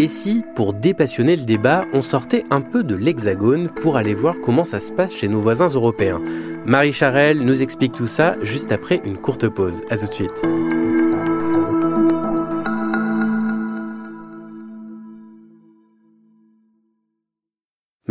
Et 0.00 0.06
si, 0.06 0.44
pour 0.54 0.74
dépassionner 0.74 1.34
le 1.34 1.42
débat, 1.42 1.80
on 1.92 2.02
sortait 2.02 2.44
un 2.50 2.60
peu 2.60 2.84
de 2.84 2.94
l'hexagone 2.94 3.68
pour 3.68 3.96
aller 3.96 4.14
voir 4.14 4.36
comment 4.40 4.62
ça 4.62 4.78
se 4.78 4.92
passe 4.92 5.12
chez 5.12 5.26
nos 5.26 5.40
voisins 5.40 5.66
européens? 5.66 6.22
Marie 6.66 6.92
Charelle 6.92 7.40
nous 7.40 7.62
explique 7.62 7.94
tout 7.94 8.06
ça 8.06 8.36
juste 8.42 8.70
après 8.70 9.02
une 9.04 9.18
courte 9.18 9.48
pause. 9.48 9.82
A 9.90 9.98
tout 9.98 10.06
de 10.06 10.14
suite. 10.14 10.87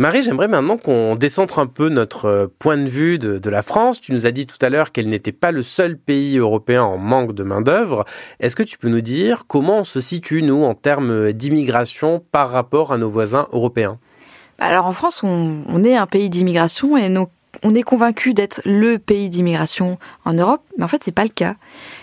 Marie, 0.00 0.22
j'aimerais 0.22 0.46
maintenant 0.46 0.76
qu'on 0.76 1.16
décentre 1.16 1.58
un 1.58 1.66
peu 1.66 1.88
notre 1.88 2.26
euh, 2.26 2.46
point 2.60 2.78
de 2.78 2.88
vue 2.88 3.18
de, 3.18 3.50
la 3.50 3.62
France. 3.62 4.00
Tu 4.00 4.12
nous 4.12 4.26
as 4.26 4.30
dit 4.30 4.46
tout 4.46 4.56
à 4.60 4.70
l'heure 4.70 4.92
qu'elle 4.92 5.08
n'était 5.08 5.32
pas 5.32 5.50
le 5.50 5.64
seul 5.64 5.98
pays 5.98 6.38
européen 6.38 6.84
en 6.84 6.98
manque 6.98 7.34
de 7.34 7.42
main-d'œuvre. 7.42 8.04
Est-ce 8.38 8.54
que 8.54 8.62
tu 8.62 8.78
peux 8.78 8.88
nous 8.88 9.00
dire 9.00 9.48
comment 9.48 9.78
on 9.78 9.84
se 9.84 10.00
situe, 10.00 10.42
nous, 10.42 10.62
en 10.62 10.74
termes 10.74 11.32
d'immigration 11.32 12.22
par 12.30 12.48
rapport 12.48 12.92
à 12.92 12.98
nos 12.98 13.10
voisins 13.10 13.48
européens? 13.50 13.98
Alors 14.60 14.86
en 14.86 14.92
France, 14.92 15.24
on, 15.24 15.82
est 15.82 15.96
un 15.96 16.06
pays 16.06 16.30
d'immigration 16.30 16.96
et 16.96 17.12
on 17.64 17.74
est 17.74 17.82
convaincu 17.82 18.34
d'être 18.34 18.60
le 18.64 18.98
pays 18.98 19.28
d'immigration 19.28 19.98
en 20.24 20.32
Europe, 20.32 20.62
mais 20.76 20.84
en 20.84 20.88
fait, 20.88 21.02
c'est 21.02 21.10
pas 21.10 21.24
le 21.24 21.28
cas. 21.28 21.56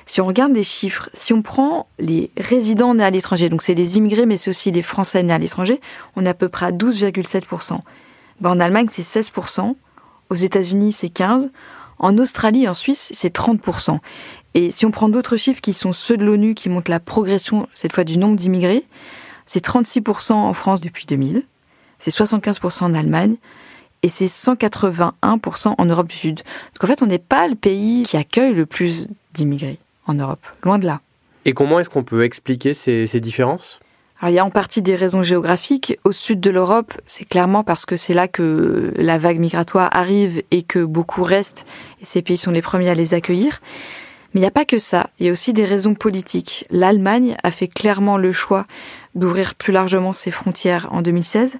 Si 0.05 0.21
on 0.21 0.27
regarde 0.27 0.53
les 0.53 0.63
chiffres, 0.63 1.09
si 1.13 1.33
on 1.33 1.41
prend 1.41 1.87
les 1.97 2.29
résidents 2.37 2.93
nés 2.93 3.03
à 3.03 3.09
l'étranger, 3.09 3.49
donc 3.49 3.63
c'est 3.63 3.73
les 3.73 3.97
immigrés, 3.97 4.27
mais 4.27 4.37
c'est 4.37 4.51
aussi 4.51 4.71
les 4.71 4.83
Français 4.83 5.23
nés 5.23 5.33
à 5.33 5.39
l'étranger, 5.39 5.81
on 6.15 6.25
est 6.25 6.29
à 6.29 6.35
peu 6.35 6.47
près 6.47 6.67
à 6.67 6.71
12,7%. 6.71 7.79
Ben, 8.39 8.51
en 8.51 8.59
Allemagne, 8.59 8.87
c'est 8.89 9.01
16%. 9.01 9.75
Aux 10.29 10.35
États-Unis, 10.35 10.91
c'est 10.91 11.07
15%. 11.07 11.49
En 11.97 12.17
Australie 12.17 12.63
et 12.63 12.67
en 12.67 12.73
Suisse, 12.73 13.11
c'est 13.13 13.33
30%. 13.33 13.99
Et 14.53 14.71
si 14.71 14.85
on 14.85 14.91
prend 14.91 15.07
d'autres 15.07 15.37
chiffres 15.37 15.61
qui 15.61 15.71
sont 15.73 15.93
ceux 15.93 16.17
de 16.17 16.25
l'ONU, 16.25 16.53
qui 16.53 16.67
montrent 16.69 16.91
la 16.91 16.99
progression, 16.99 17.69
cette 17.73 17.93
fois, 17.93 18.03
du 18.03 18.17
nombre 18.17 18.35
d'immigrés, 18.35 18.83
c'est 19.45 19.65
36% 19.65 20.33
en 20.33 20.53
France 20.53 20.81
depuis 20.81 21.05
2000, 21.05 21.43
c'est 21.97 22.11
75% 22.11 22.83
en 22.83 22.93
Allemagne, 22.93 23.37
et 24.03 24.09
c'est 24.09 24.25
181% 24.25 25.75
en 25.77 25.85
Europe 25.85 26.07
du 26.07 26.15
Sud. 26.15 26.41
Donc 26.73 26.83
en 26.83 26.87
fait, 26.87 27.01
on 27.01 27.07
n'est 27.07 27.17
pas 27.17 27.47
le 27.47 27.55
pays 27.55 28.03
qui 28.03 28.17
accueille 28.17 28.53
le 28.53 28.65
plus 28.65 29.07
d'immigrés 29.33 29.79
en 30.07 30.13
Europe, 30.13 30.45
loin 30.63 30.79
de 30.79 30.85
là. 30.85 31.01
Et 31.45 31.53
comment 31.53 31.79
est-ce 31.79 31.89
qu'on 31.89 32.03
peut 32.03 32.23
expliquer 32.23 32.73
ces, 32.73 33.19
différences? 33.19 33.79
Alors, 34.19 34.31
il 34.31 34.35
y 34.35 34.39
a 34.39 34.45
en 34.45 34.49
partie 34.49 34.81
des 34.81 34.95
raisons 34.95 35.21
géographiques. 35.21 35.97
Au 36.03 36.11
sud 36.11 36.39
de 36.39 36.49
l'Europe, 36.49 36.93
c'est 37.05 37.25
clairement 37.25 37.63
parce 37.63 37.85
que 37.85 37.97
c'est 37.97 38.13
là 38.13 38.27
que 38.27 38.91
la 38.95 39.17
vague 39.17 39.39
migratoire 39.39 39.89
arrive 39.91 40.41
et 40.51 40.63
que 40.63 40.83
beaucoup 40.83 41.23
restent, 41.23 41.65
et 42.01 42.05
ces 42.05 42.21
pays 42.21 42.37
sont 42.37 42.51
les 42.51 42.63
premiers 42.63 42.89
à 42.89 42.95
les 42.95 43.13
accueillir. 43.13 43.61
Mais 44.33 44.39
il 44.39 44.43
n'y 44.43 44.47
a 44.47 44.51
pas 44.51 44.65
que 44.65 44.79
ça, 44.79 45.09
il 45.19 45.27
y 45.27 45.29
a 45.29 45.31
aussi 45.31 45.53
des 45.53 45.63
raisons 45.65 45.95
politiques. 45.95 46.65
L'Allemagne 46.69 47.37
a 47.43 47.51
fait 47.51 47.67
clairement 47.67 48.17
le 48.17 48.31
choix 48.31 48.65
d'ouvrir 49.13 49.55
plus 49.55 49.71
largement 49.71 50.11
ses 50.13 50.31
frontières 50.31 50.89
en 50.91 51.01
2016, 51.01 51.59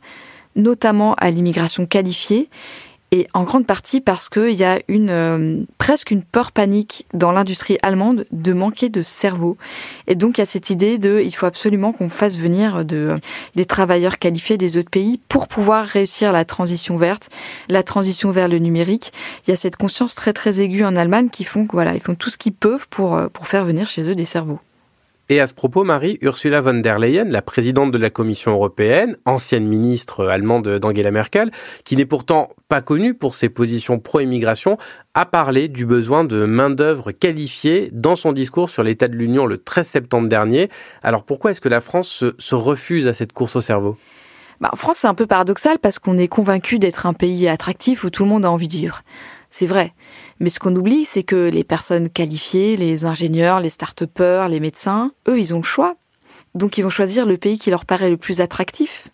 notamment 0.55 1.13
à 1.15 1.29
l'immigration 1.29 1.85
qualifiée, 1.85 2.49
et 3.15 3.27
en 3.33 3.43
grande 3.43 3.65
partie 3.65 4.01
parce 4.01 4.27
qu'il 4.27 4.51
y 4.51 4.65
a 4.65 4.79
une 4.89 5.09
euh, 5.09 5.63
presque 5.77 6.11
une 6.11 6.21
peur 6.21 6.51
panique 6.51 7.05
dans 7.13 7.31
l'industrie 7.31 7.77
allemande 7.81 8.25
de 8.31 8.51
manquer 8.51 8.89
de 8.89 9.01
cerveau. 9.01 9.57
Et 10.07 10.15
donc 10.15 10.37
il 10.37 10.41
y 10.41 10.43
a 10.43 10.45
cette 10.45 10.69
idée 10.69 10.97
de 10.97 11.21
il 11.23 11.31
faut 11.31 11.45
absolument 11.45 11.93
qu'on 11.93 12.09
fasse 12.09 12.37
venir 12.37 12.83
de, 12.83 13.15
des 13.55 13.63
travailleurs 13.63 14.19
qualifiés 14.19 14.57
des 14.57 14.77
autres 14.77 14.89
pays 14.89 15.17
pour 15.29 15.47
pouvoir 15.47 15.85
réussir 15.85 16.33
la 16.33 16.43
transition 16.43 16.97
verte, 16.97 17.29
la 17.69 17.83
transition 17.83 18.31
vers 18.31 18.49
le 18.49 18.59
numérique. 18.59 19.13
Il 19.47 19.51
y 19.51 19.53
a 19.53 19.57
cette 19.57 19.77
conscience 19.77 20.13
très 20.13 20.33
très 20.33 20.59
aiguë 20.59 20.83
en 20.83 20.97
Allemagne 20.97 21.29
qui 21.29 21.45
font 21.45 21.65
voilà, 21.71 21.95
ils 21.95 22.01
font 22.01 22.15
tout 22.15 22.29
ce 22.29 22.37
qu'ils 22.37 22.53
peuvent 22.53 22.87
pour, 22.89 23.15
euh, 23.15 23.27
pour 23.29 23.47
faire 23.47 23.63
venir 23.63 23.87
chez 23.87 24.01
eux 24.09 24.15
des 24.15 24.25
cerveaux. 24.25 24.59
Et 25.27 25.39
à 25.39 25.47
ce 25.47 25.55
propos, 25.55 25.83
Marie, 25.83 26.19
Ursula 26.21 26.61
von 26.61 26.75
der 26.75 26.99
Leyen, 26.99 27.25
la 27.25 27.41
présidente 27.41 27.89
de 27.89 27.97
la 27.97 28.11
Commission 28.11 28.51
européenne, 28.51 29.17
ancienne 29.25 29.65
ministre 29.65 30.27
allemande 30.27 30.77
d'Angela 30.77 31.09
Merkel, 31.09 31.49
qui 31.83 31.95
n'est 31.95 32.05
pourtant 32.05 32.49
pas 32.69 32.81
connue 32.81 33.15
pour 33.15 33.33
ses 33.33 33.49
positions 33.49 33.97
pro-immigration, 33.97 34.77
a 35.15 35.25
parlé 35.25 35.67
du 35.67 35.87
besoin 35.87 36.25
de 36.25 36.45
main-d'œuvre 36.45 37.11
qualifiée 37.11 37.89
dans 37.91 38.15
son 38.15 38.33
discours 38.33 38.69
sur 38.69 38.83
l'état 38.83 39.07
de 39.07 39.15
l'Union 39.15 39.47
le 39.47 39.57
13 39.57 39.87
septembre 39.87 40.29
dernier. 40.29 40.69
Alors 41.01 41.23
pourquoi 41.23 41.49
est-ce 41.49 41.61
que 41.61 41.69
la 41.69 41.81
France 41.81 42.23
se, 42.37 42.55
refuse 42.55 43.07
à 43.07 43.13
cette 43.13 43.33
course 43.33 43.55
au 43.55 43.61
cerveau? 43.61 43.97
Bah, 44.61 44.69
En 44.73 44.75
France, 44.75 44.97
c'est 44.97 45.07
un 45.07 45.15
peu 45.15 45.25
paradoxal 45.25 45.79
parce 45.79 45.97
qu'on 45.97 46.19
est 46.19 46.27
convaincu 46.27 46.77
d'être 46.77 47.07
un 47.07 47.13
pays 47.13 47.47
attractif 47.47 48.03
où 48.03 48.11
tout 48.11 48.25
le 48.25 48.29
monde 48.29 48.45
a 48.45 48.51
envie 48.51 48.67
de 48.67 48.73
vivre. 48.73 49.01
C'est 49.49 49.65
vrai. 49.65 49.93
Mais 50.39 50.49
ce 50.49 50.59
qu'on 50.59 50.75
oublie, 50.75 51.05
c'est 51.05 51.23
que 51.23 51.49
les 51.49 51.63
personnes 51.63 52.09
qualifiées, 52.09 52.75
les 52.75 53.05
ingénieurs, 53.05 53.59
les 53.59 53.69
start-upers, 53.69 54.49
les 54.49 54.59
médecins, 54.59 55.11
eux, 55.27 55.39
ils 55.39 55.53
ont 55.53 55.59
le 55.59 55.63
choix. 55.63 55.95
Donc 56.55 56.77
ils 56.77 56.81
vont 56.81 56.89
choisir 56.89 57.25
le 57.25 57.37
pays 57.37 57.57
qui 57.57 57.69
leur 57.69 57.85
paraît 57.85 58.09
le 58.09 58.17
plus 58.17 58.41
attractif. 58.41 59.09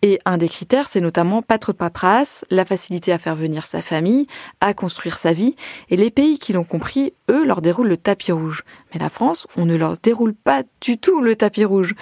Et 0.00 0.20
un 0.24 0.38
des 0.38 0.48
critères, 0.48 0.88
c'est 0.88 1.00
notamment 1.00 1.42
pas 1.42 1.58
trop 1.58 1.72
de 1.72 1.76
paperasse, 1.76 2.44
la 2.50 2.64
facilité 2.64 3.12
à 3.12 3.18
faire 3.18 3.34
venir 3.34 3.66
sa 3.66 3.82
famille, 3.82 4.28
à 4.60 4.72
construire 4.72 5.18
sa 5.18 5.32
vie. 5.32 5.56
Et 5.90 5.96
les 5.96 6.10
pays 6.10 6.38
qui 6.38 6.52
l'ont 6.52 6.64
compris, 6.64 7.14
eux, 7.28 7.44
leur 7.44 7.62
déroulent 7.62 7.88
le 7.88 7.96
tapis 7.96 8.30
rouge. 8.30 8.62
Mais 8.92 9.00
la 9.00 9.08
France, 9.08 9.46
on 9.56 9.66
ne 9.66 9.76
leur 9.76 9.96
déroule 9.98 10.34
pas 10.34 10.62
du 10.80 10.98
tout 10.98 11.20
le 11.20 11.36
tapis 11.36 11.64
rouge. 11.64 11.94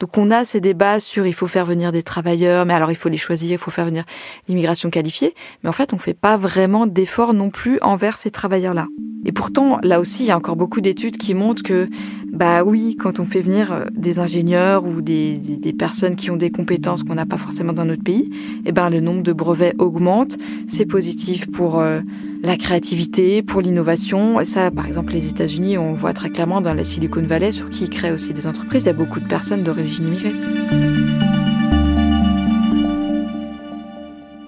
Donc 0.00 0.18
on 0.18 0.30
a 0.30 0.44
ces 0.44 0.60
débats 0.60 1.00
sur 1.00 1.26
il 1.26 1.32
faut 1.32 1.46
faire 1.46 1.64
venir 1.64 1.92
des 1.92 2.02
travailleurs, 2.02 2.66
mais 2.66 2.74
alors 2.74 2.90
il 2.90 2.96
faut 2.96 3.08
les 3.08 3.16
choisir, 3.16 3.52
il 3.52 3.58
faut 3.58 3.70
faire 3.70 3.86
venir 3.86 4.04
l'immigration 4.48 4.90
qualifiée. 4.90 5.34
Mais 5.62 5.68
en 5.68 5.72
fait, 5.72 5.92
on 5.92 5.96
ne 5.96 6.02
fait 6.02 6.14
pas 6.14 6.36
vraiment 6.36 6.86
d'efforts 6.86 7.34
non 7.34 7.50
plus 7.50 7.78
envers 7.80 8.18
ces 8.18 8.30
travailleurs-là. 8.30 8.86
Et 9.24 9.32
pourtant, 9.32 9.78
là 9.82 10.00
aussi, 10.00 10.24
il 10.24 10.26
y 10.26 10.30
a 10.30 10.36
encore 10.36 10.56
beaucoup 10.56 10.82
d'études 10.82 11.16
qui 11.16 11.32
montrent 11.32 11.62
que, 11.62 11.88
bah 12.30 12.62
oui, 12.62 12.96
quand 12.96 13.20
on 13.20 13.24
fait 13.24 13.40
venir 13.40 13.72
euh, 13.72 13.84
des 13.92 14.18
ingénieurs 14.18 14.84
ou 14.84 15.00
des, 15.00 15.38
des, 15.38 15.72
personnes 15.72 16.14
qui 16.14 16.30
ont 16.30 16.36
des 16.36 16.50
compétences 16.50 17.04
qu'on 17.04 17.14
n'a 17.14 17.24
pas 17.24 17.38
forcément 17.38 17.72
dans 17.72 17.86
notre 17.86 18.02
pays, 18.02 18.30
eh 18.66 18.72
ben 18.72 18.90
le 18.90 19.00
nombre 19.00 19.22
de 19.22 19.32
brevets 19.32 19.74
augmente. 19.78 20.36
C'est 20.66 20.84
positif 20.84 21.50
pour 21.50 21.80
euh, 21.80 22.00
la 22.44 22.56
créativité, 22.56 23.42
pour 23.42 23.62
l'innovation. 23.62 24.40
Et 24.40 24.44
ça, 24.44 24.70
par 24.70 24.86
exemple, 24.86 25.12
les 25.12 25.28
États-Unis, 25.28 25.78
on 25.78 25.94
voit 25.94 26.12
très 26.12 26.30
clairement 26.30 26.60
dans 26.60 26.74
la 26.74 26.84
Silicon 26.84 27.22
Valley, 27.22 27.52
sur 27.52 27.70
qui 27.70 27.84
ils 27.84 27.90
créent 27.90 28.12
aussi 28.12 28.34
des 28.34 28.46
entreprises. 28.46 28.84
Il 28.84 28.86
y 28.86 28.90
a 28.90 28.92
beaucoup 28.92 29.18
de 29.18 29.26
personnes 29.26 29.62
d'origine 29.62 30.06
immigrée. 30.06 30.34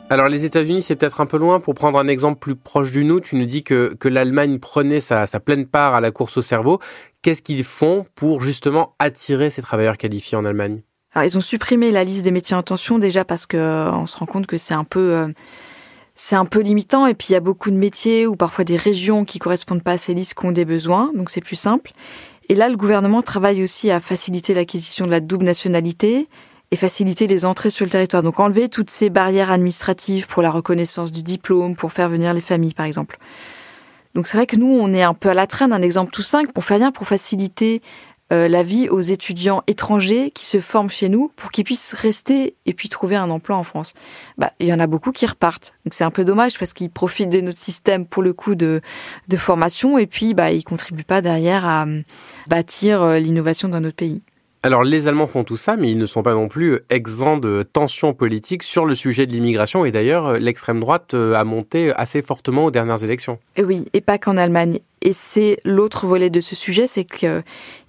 Alors 0.08 0.28
les 0.28 0.44
États-Unis, 0.44 0.82
c'est 0.82 0.94
peut-être 0.94 1.20
un 1.20 1.26
peu 1.26 1.36
loin. 1.36 1.58
Pour 1.58 1.74
prendre 1.74 1.98
un 1.98 2.06
exemple 2.06 2.38
plus 2.38 2.54
proche 2.54 2.92
du 2.92 3.04
nous, 3.04 3.18
tu 3.18 3.34
nous 3.34 3.46
dis 3.46 3.64
que, 3.64 3.94
que 3.98 4.08
l'Allemagne 4.08 4.60
prenait 4.60 5.00
sa, 5.00 5.26
sa, 5.26 5.40
pleine 5.40 5.66
part 5.66 5.96
à 5.96 6.00
la 6.00 6.12
course 6.12 6.36
au 6.36 6.42
cerveau. 6.42 6.78
Qu'est-ce 7.22 7.42
qu'ils 7.42 7.64
font 7.64 8.04
pour 8.14 8.40
justement 8.40 8.94
attirer 9.00 9.50
ces 9.50 9.62
travailleurs 9.62 9.98
qualifiés 9.98 10.38
en 10.38 10.44
Allemagne? 10.44 10.82
Alors 11.12 11.24
ils 11.24 11.36
ont 11.36 11.40
supprimé 11.40 11.90
la 11.90 12.04
liste 12.04 12.22
des 12.22 12.30
métiers 12.30 12.54
en 12.54 12.62
tension 12.62 12.98
déjà 12.98 13.24
parce 13.24 13.46
que 13.46 13.56
euh, 13.56 13.90
on 13.90 14.06
se 14.06 14.16
rend 14.16 14.26
compte 14.26 14.46
que 14.46 14.58
c'est 14.58 14.74
un 14.74 14.84
peu 14.84 15.12
euh, 15.12 15.28
c'est 16.16 16.34
un 16.34 16.46
peu 16.46 16.60
limitant 16.60 17.06
et 17.06 17.14
puis 17.14 17.28
il 17.30 17.32
y 17.34 17.36
a 17.36 17.40
beaucoup 17.40 17.70
de 17.70 17.76
métiers 17.76 18.26
ou 18.26 18.36
parfois 18.36 18.64
des 18.64 18.76
régions 18.76 19.24
qui 19.24 19.38
correspondent 19.38 19.82
pas 19.82 19.92
à 19.92 19.98
ces 19.98 20.14
listes 20.14 20.34
qui 20.34 20.46
ont 20.46 20.52
des 20.52 20.64
besoins, 20.64 21.12
donc 21.14 21.30
c'est 21.30 21.42
plus 21.42 21.56
simple. 21.56 21.92
Et 22.48 22.54
là, 22.54 22.68
le 22.68 22.76
gouvernement 22.76 23.22
travaille 23.22 23.62
aussi 23.62 23.90
à 23.90 24.00
faciliter 24.00 24.54
l'acquisition 24.54 25.06
de 25.06 25.10
la 25.10 25.20
double 25.20 25.44
nationalité 25.44 26.28
et 26.70 26.76
faciliter 26.76 27.26
les 27.26 27.44
entrées 27.44 27.70
sur 27.70 27.84
le 27.84 27.90
territoire. 27.90 28.22
Donc 28.22 28.40
enlever 28.40 28.68
toutes 28.68 28.90
ces 28.90 29.10
barrières 29.10 29.50
administratives 29.50 30.26
pour 30.26 30.42
la 30.42 30.50
reconnaissance 30.50 31.12
du 31.12 31.22
diplôme, 31.22 31.76
pour 31.76 31.92
faire 31.92 32.08
venir 32.08 32.32
les 32.34 32.40
familles, 32.40 32.74
par 32.74 32.86
exemple. 32.86 33.18
Donc 34.14 34.26
c'est 34.26 34.36
vrai 34.36 34.46
que 34.46 34.56
nous, 34.56 34.66
on 34.68 34.94
est 34.94 35.02
un 35.02 35.14
peu 35.14 35.28
à 35.28 35.34
la 35.34 35.46
traîne. 35.46 35.72
Un 35.72 35.82
exemple 35.82 36.12
tout 36.12 36.22
simple, 36.22 36.50
on 36.56 36.60
fait 36.60 36.76
rien 36.76 36.92
pour 36.92 37.06
faciliter 37.06 37.82
euh, 38.32 38.48
la 38.48 38.64
vie 38.64 38.88
aux 38.88 39.00
étudiants 39.00 39.62
étrangers 39.68 40.32
qui 40.32 40.46
se 40.46 40.60
forment 40.60 40.90
chez 40.90 41.08
nous 41.08 41.30
pour 41.36 41.52
qu'ils 41.52 41.64
puissent 41.64 41.94
rester 41.94 42.56
et 42.66 42.72
puis 42.72 42.88
trouver 42.88 43.14
un 43.14 43.30
emploi 43.30 43.56
en 43.56 43.62
France. 43.62 43.94
Bah, 44.36 44.52
il 44.58 44.66
y 44.66 44.72
en 44.72 44.80
a 44.80 44.88
beaucoup 44.88 45.12
qui 45.12 45.26
repartent. 45.26 45.74
Donc 45.84 45.94
c'est 45.94 46.02
un 46.02 46.10
peu 46.10 46.24
dommage 46.24 46.58
parce 46.58 46.72
qu'ils 46.72 46.90
profitent 46.90 47.30
de 47.30 47.40
notre 47.40 47.58
système 47.58 48.04
pour 48.04 48.24
le 48.24 48.32
coup 48.32 48.56
de, 48.56 48.80
de 49.28 49.36
formation 49.36 49.96
et 49.96 50.06
puis 50.06 50.34
bah, 50.34 50.50
ils 50.50 50.64
contribuent 50.64 51.04
pas 51.04 51.20
derrière 51.20 51.64
à 51.64 51.86
bâtir 52.48 53.02
euh, 53.02 53.18
l'innovation 53.20 53.68
dans 53.68 53.80
notre 53.80 53.96
pays. 53.96 54.22
Alors 54.62 54.82
les 54.82 55.06
Allemands 55.06 55.26
font 55.26 55.44
tout 55.44 55.56
ça, 55.56 55.76
mais 55.76 55.90
ils 55.90 55.98
ne 55.98 56.06
sont 56.06 56.22
pas 56.22 56.34
non 56.34 56.48
plus 56.48 56.80
exempts 56.90 57.36
de 57.36 57.62
tensions 57.62 58.14
politiques 58.14 58.62
sur 58.62 58.84
le 58.84 58.94
sujet 58.94 59.26
de 59.26 59.32
l'immigration. 59.32 59.84
Et 59.84 59.92
d'ailleurs, 59.92 60.38
l'extrême 60.38 60.80
droite 60.80 61.14
euh, 61.14 61.34
a 61.34 61.44
monté 61.44 61.92
assez 61.94 62.22
fortement 62.22 62.64
aux 62.64 62.70
dernières 62.70 63.04
élections. 63.04 63.38
Et 63.56 63.62
oui, 63.62 63.86
et 63.92 64.00
pas 64.00 64.18
qu'en 64.18 64.36
Allemagne. 64.36 64.80
Et 65.02 65.12
c'est 65.12 65.58
l'autre 65.64 66.06
volet 66.06 66.30
de 66.30 66.40
ce 66.40 66.56
sujet, 66.56 66.86
c'est 66.86 67.04
qu'il 67.04 67.44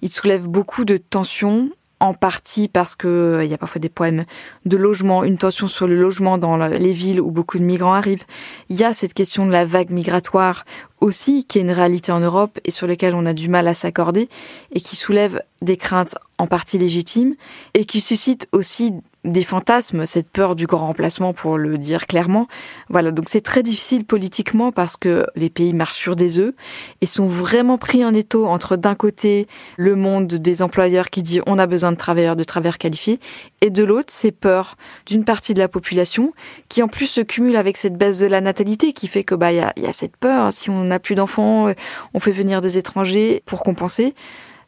soulève 0.08 0.46
beaucoup 0.46 0.84
de 0.84 0.98
tensions 0.98 1.70
en 2.00 2.14
partie 2.14 2.68
parce 2.68 2.94
qu'il 2.94 3.10
euh, 3.10 3.44
y 3.44 3.54
a 3.54 3.58
parfois 3.58 3.80
des 3.80 3.88
problèmes 3.88 4.24
de 4.64 4.76
logement, 4.76 5.24
une 5.24 5.38
tension 5.38 5.68
sur 5.68 5.86
le 5.86 6.00
logement 6.00 6.38
dans 6.38 6.56
les 6.56 6.92
villes 6.92 7.20
où 7.20 7.30
beaucoup 7.30 7.58
de 7.58 7.64
migrants 7.64 7.94
arrivent. 7.94 8.24
Il 8.68 8.76
y 8.76 8.84
a 8.84 8.94
cette 8.94 9.14
question 9.14 9.46
de 9.46 9.52
la 9.52 9.64
vague 9.64 9.90
migratoire 9.90 10.64
aussi, 11.00 11.44
qui 11.44 11.58
est 11.58 11.62
une 11.62 11.70
réalité 11.70 12.12
en 12.12 12.20
Europe 12.20 12.58
et 12.64 12.70
sur 12.70 12.86
laquelle 12.86 13.14
on 13.14 13.26
a 13.26 13.32
du 13.32 13.48
mal 13.48 13.68
à 13.68 13.74
s'accorder 13.74 14.28
et 14.72 14.80
qui 14.80 14.96
soulève 14.96 15.42
des 15.62 15.76
craintes 15.76 16.14
en 16.38 16.46
partie 16.46 16.78
légitimes 16.78 17.34
et 17.74 17.84
qui 17.84 18.00
suscite 18.00 18.48
aussi 18.52 18.92
des 19.32 19.42
fantasmes, 19.42 20.06
cette 20.06 20.28
peur 20.28 20.54
du 20.54 20.66
grand 20.66 20.86
remplacement 20.86 21.32
pour 21.32 21.58
le 21.58 21.78
dire 21.78 22.06
clairement. 22.06 22.48
Voilà, 22.88 23.10
donc 23.10 23.28
c'est 23.28 23.40
très 23.40 23.62
difficile 23.62 24.04
politiquement 24.04 24.72
parce 24.72 24.96
que 24.96 25.26
les 25.36 25.50
pays 25.50 25.72
marchent 25.72 25.98
sur 25.98 26.16
des 26.16 26.38
œufs 26.38 26.54
et 27.00 27.06
sont 27.06 27.26
vraiment 27.26 27.78
pris 27.78 28.04
en 28.04 28.14
étau 28.14 28.46
entre 28.46 28.76
d'un 28.76 28.94
côté 28.94 29.46
le 29.76 29.96
monde 29.96 30.26
des 30.26 30.62
employeurs 30.62 31.10
qui 31.10 31.22
dit 31.22 31.40
on 31.46 31.58
a 31.58 31.66
besoin 31.66 31.92
de 31.92 31.96
travailleurs, 31.96 32.36
de 32.36 32.44
travailleurs 32.44 32.78
qualifiés 32.78 33.20
et 33.60 33.70
de 33.70 33.84
l'autre 33.84 34.12
ces 34.12 34.32
peurs 34.32 34.76
d'une 35.06 35.24
partie 35.24 35.54
de 35.54 35.58
la 35.58 35.68
population 35.68 36.32
qui 36.68 36.82
en 36.82 36.88
plus 36.88 37.06
se 37.06 37.20
cumule 37.20 37.56
avec 37.56 37.76
cette 37.76 37.96
baisse 37.96 38.18
de 38.18 38.26
la 38.26 38.40
natalité 38.40 38.92
qui 38.92 39.08
fait 39.08 39.24
que 39.24 39.34
bah 39.34 39.52
il 39.52 39.56
y 39.76 39.80
y 39.80 39.86
a 39.86 39.92
cette 39.92 40.16
peur 40.16 40.52
si 40.52 40.70
on 40.70 40.84
n'a 40.84 40.98
plus 40.98 41.14
d'enfants, 41.14 41.72
on 42.14 42.20
fait 42.20 42.32
venir 42.32 42.60
des 42.60 42.78
étrangers 42.78 43.42
pour 43.46 43.62
compenser 43.62 44.14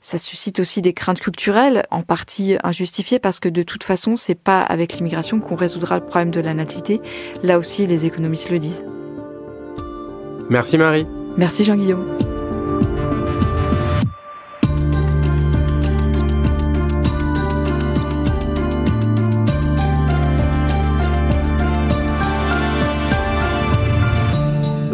ça 0.00 0.18
suscite 0.18 0.60
aussi 0.60 0.82
des 0.82 0.92
craintes 0.92 1.20
culturelles, 1.20 1.84
en 1.90 2.02
partie 2.02 2.56
injustifiées, 2.64 3.18
parce 3.18 3.40
que 3.40 3.48
de 3.48 3.62
toute 3.62 3.84
façon, 3.84 4.16
c'est 4.16 4.34
pas 4.34 4.62
avec 4.62 4.94
l'immigration 4.94 5.40
qu'on 5.40 5.56
résoudra 5.56 5.98
le 5.98 6.04
problème 6.04 6.30
de 6.30 6.40
la 6.40 6.54
natalité. 6.54 7.00
Là 7.42 7.58
aussi, 7.58 7.86
les 7.86 8.06
économistes 8.06 8.50
le 8.50 8.58
disent. 8.58 8.84
Merci 10.48 10.78
Marie. 10.78 11.06
Merci 11.36 11.64
Jean-Guillaume. 11.64 12.39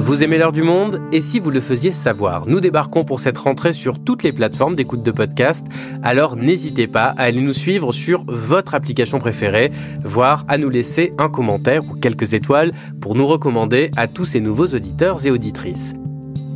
Vous 0.06 0.22
aimez 0.22 0.38
l'heure 0.38 0.52
du 0.52 0.62
monde? 0.62 1.00
Et 1.10 1.20
si 1.20 1.40
vous 1.40 1.50
le 1.50 1.60
faisiez 1.60 1.90
savoir? 1.90 2.46
Nous 2.46 2.60
débarquons 2.60 3.04
pour 3.04 3.18
cette 3.18 3.38
rentrée 3.38 3.72
sur 3.72 3.98
toutes 3.98 4.22
les 4.22 4.32
plateformes 4.32 4.76
d'écoute 4.76 5.02
de 5.02 5.10
podcast. 5.10 5.66
Alors 6.04 6.36
n'hésitez 6.36 6.86
pas 6.86 7.06
à 7.06 7.24
aller 7.24 7.40
nous 7.40 7.52
suivre 7.52 7.92
sur 7.92 8.22
votre 8.28 8.76
application 8.76 9.18
préférée, 9.18 9.72
voire 10.04 10.44
à 10.46 10.58
nous 10.58 10.70
laisser 10.70 11.12
un 11.18 11.28
commentaire 11.28 11.82
ou 11.90 11.94
quelques 11.96 12.34
étoiles 12.34 12.70
pour 13.00 13.16
nous 13.16 13.26
recommander 13.26 13.90
à 13.96 14.06
tous 14.06 14.26
ces 14.26 14.38
nouveaux 14.38 14.68
auditeurs 14.68 15.26
et 15.26 15.32
auditrices. 15.32 15.94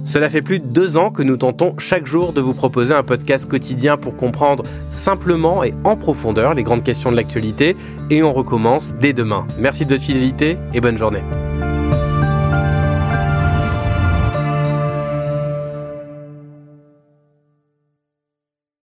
Cela 0.04 0.30
fait 0.30 0.42
plus 0.42 0.60
de 0.60 0.66
deux 0.66 0.96
ans 0.96 1.10
que 1.10 1.24
nous 1.24 1.36
tentons 1.36 1.74
chaque 1.76 2.06
jour 2.06 2.32
de 2.32 2.40
vous 2.40 2.54
proposer 2.54 2.94
un 2.94 3.02
podcast 3.02 3.50
quotidien 3.50 3.96
pour 3.96 4.16
comprendre 4.16 4.62
simplement 4.90 5.64
et 5.64 5.74
en 5.82 5.96
profondeur 5.96 6.54
les 6.54 6.62
grandes 6.62 6.84
questions 6.84 7.10
de 7.10 7.16
l'actualité 7.16 7.76
et 8.10 8.22
on 8.22 8.30
recommence 8.30 8.94
dès 9.00 9.12
demain. 9.12 9.44
Merci 9.58 9.86
de 9.86 9.94
votre 9.94 10.04
fidélité 10.04 10.56
et 10.72 10.80
bonne 10.80 10.96
journée. 10.96 11.22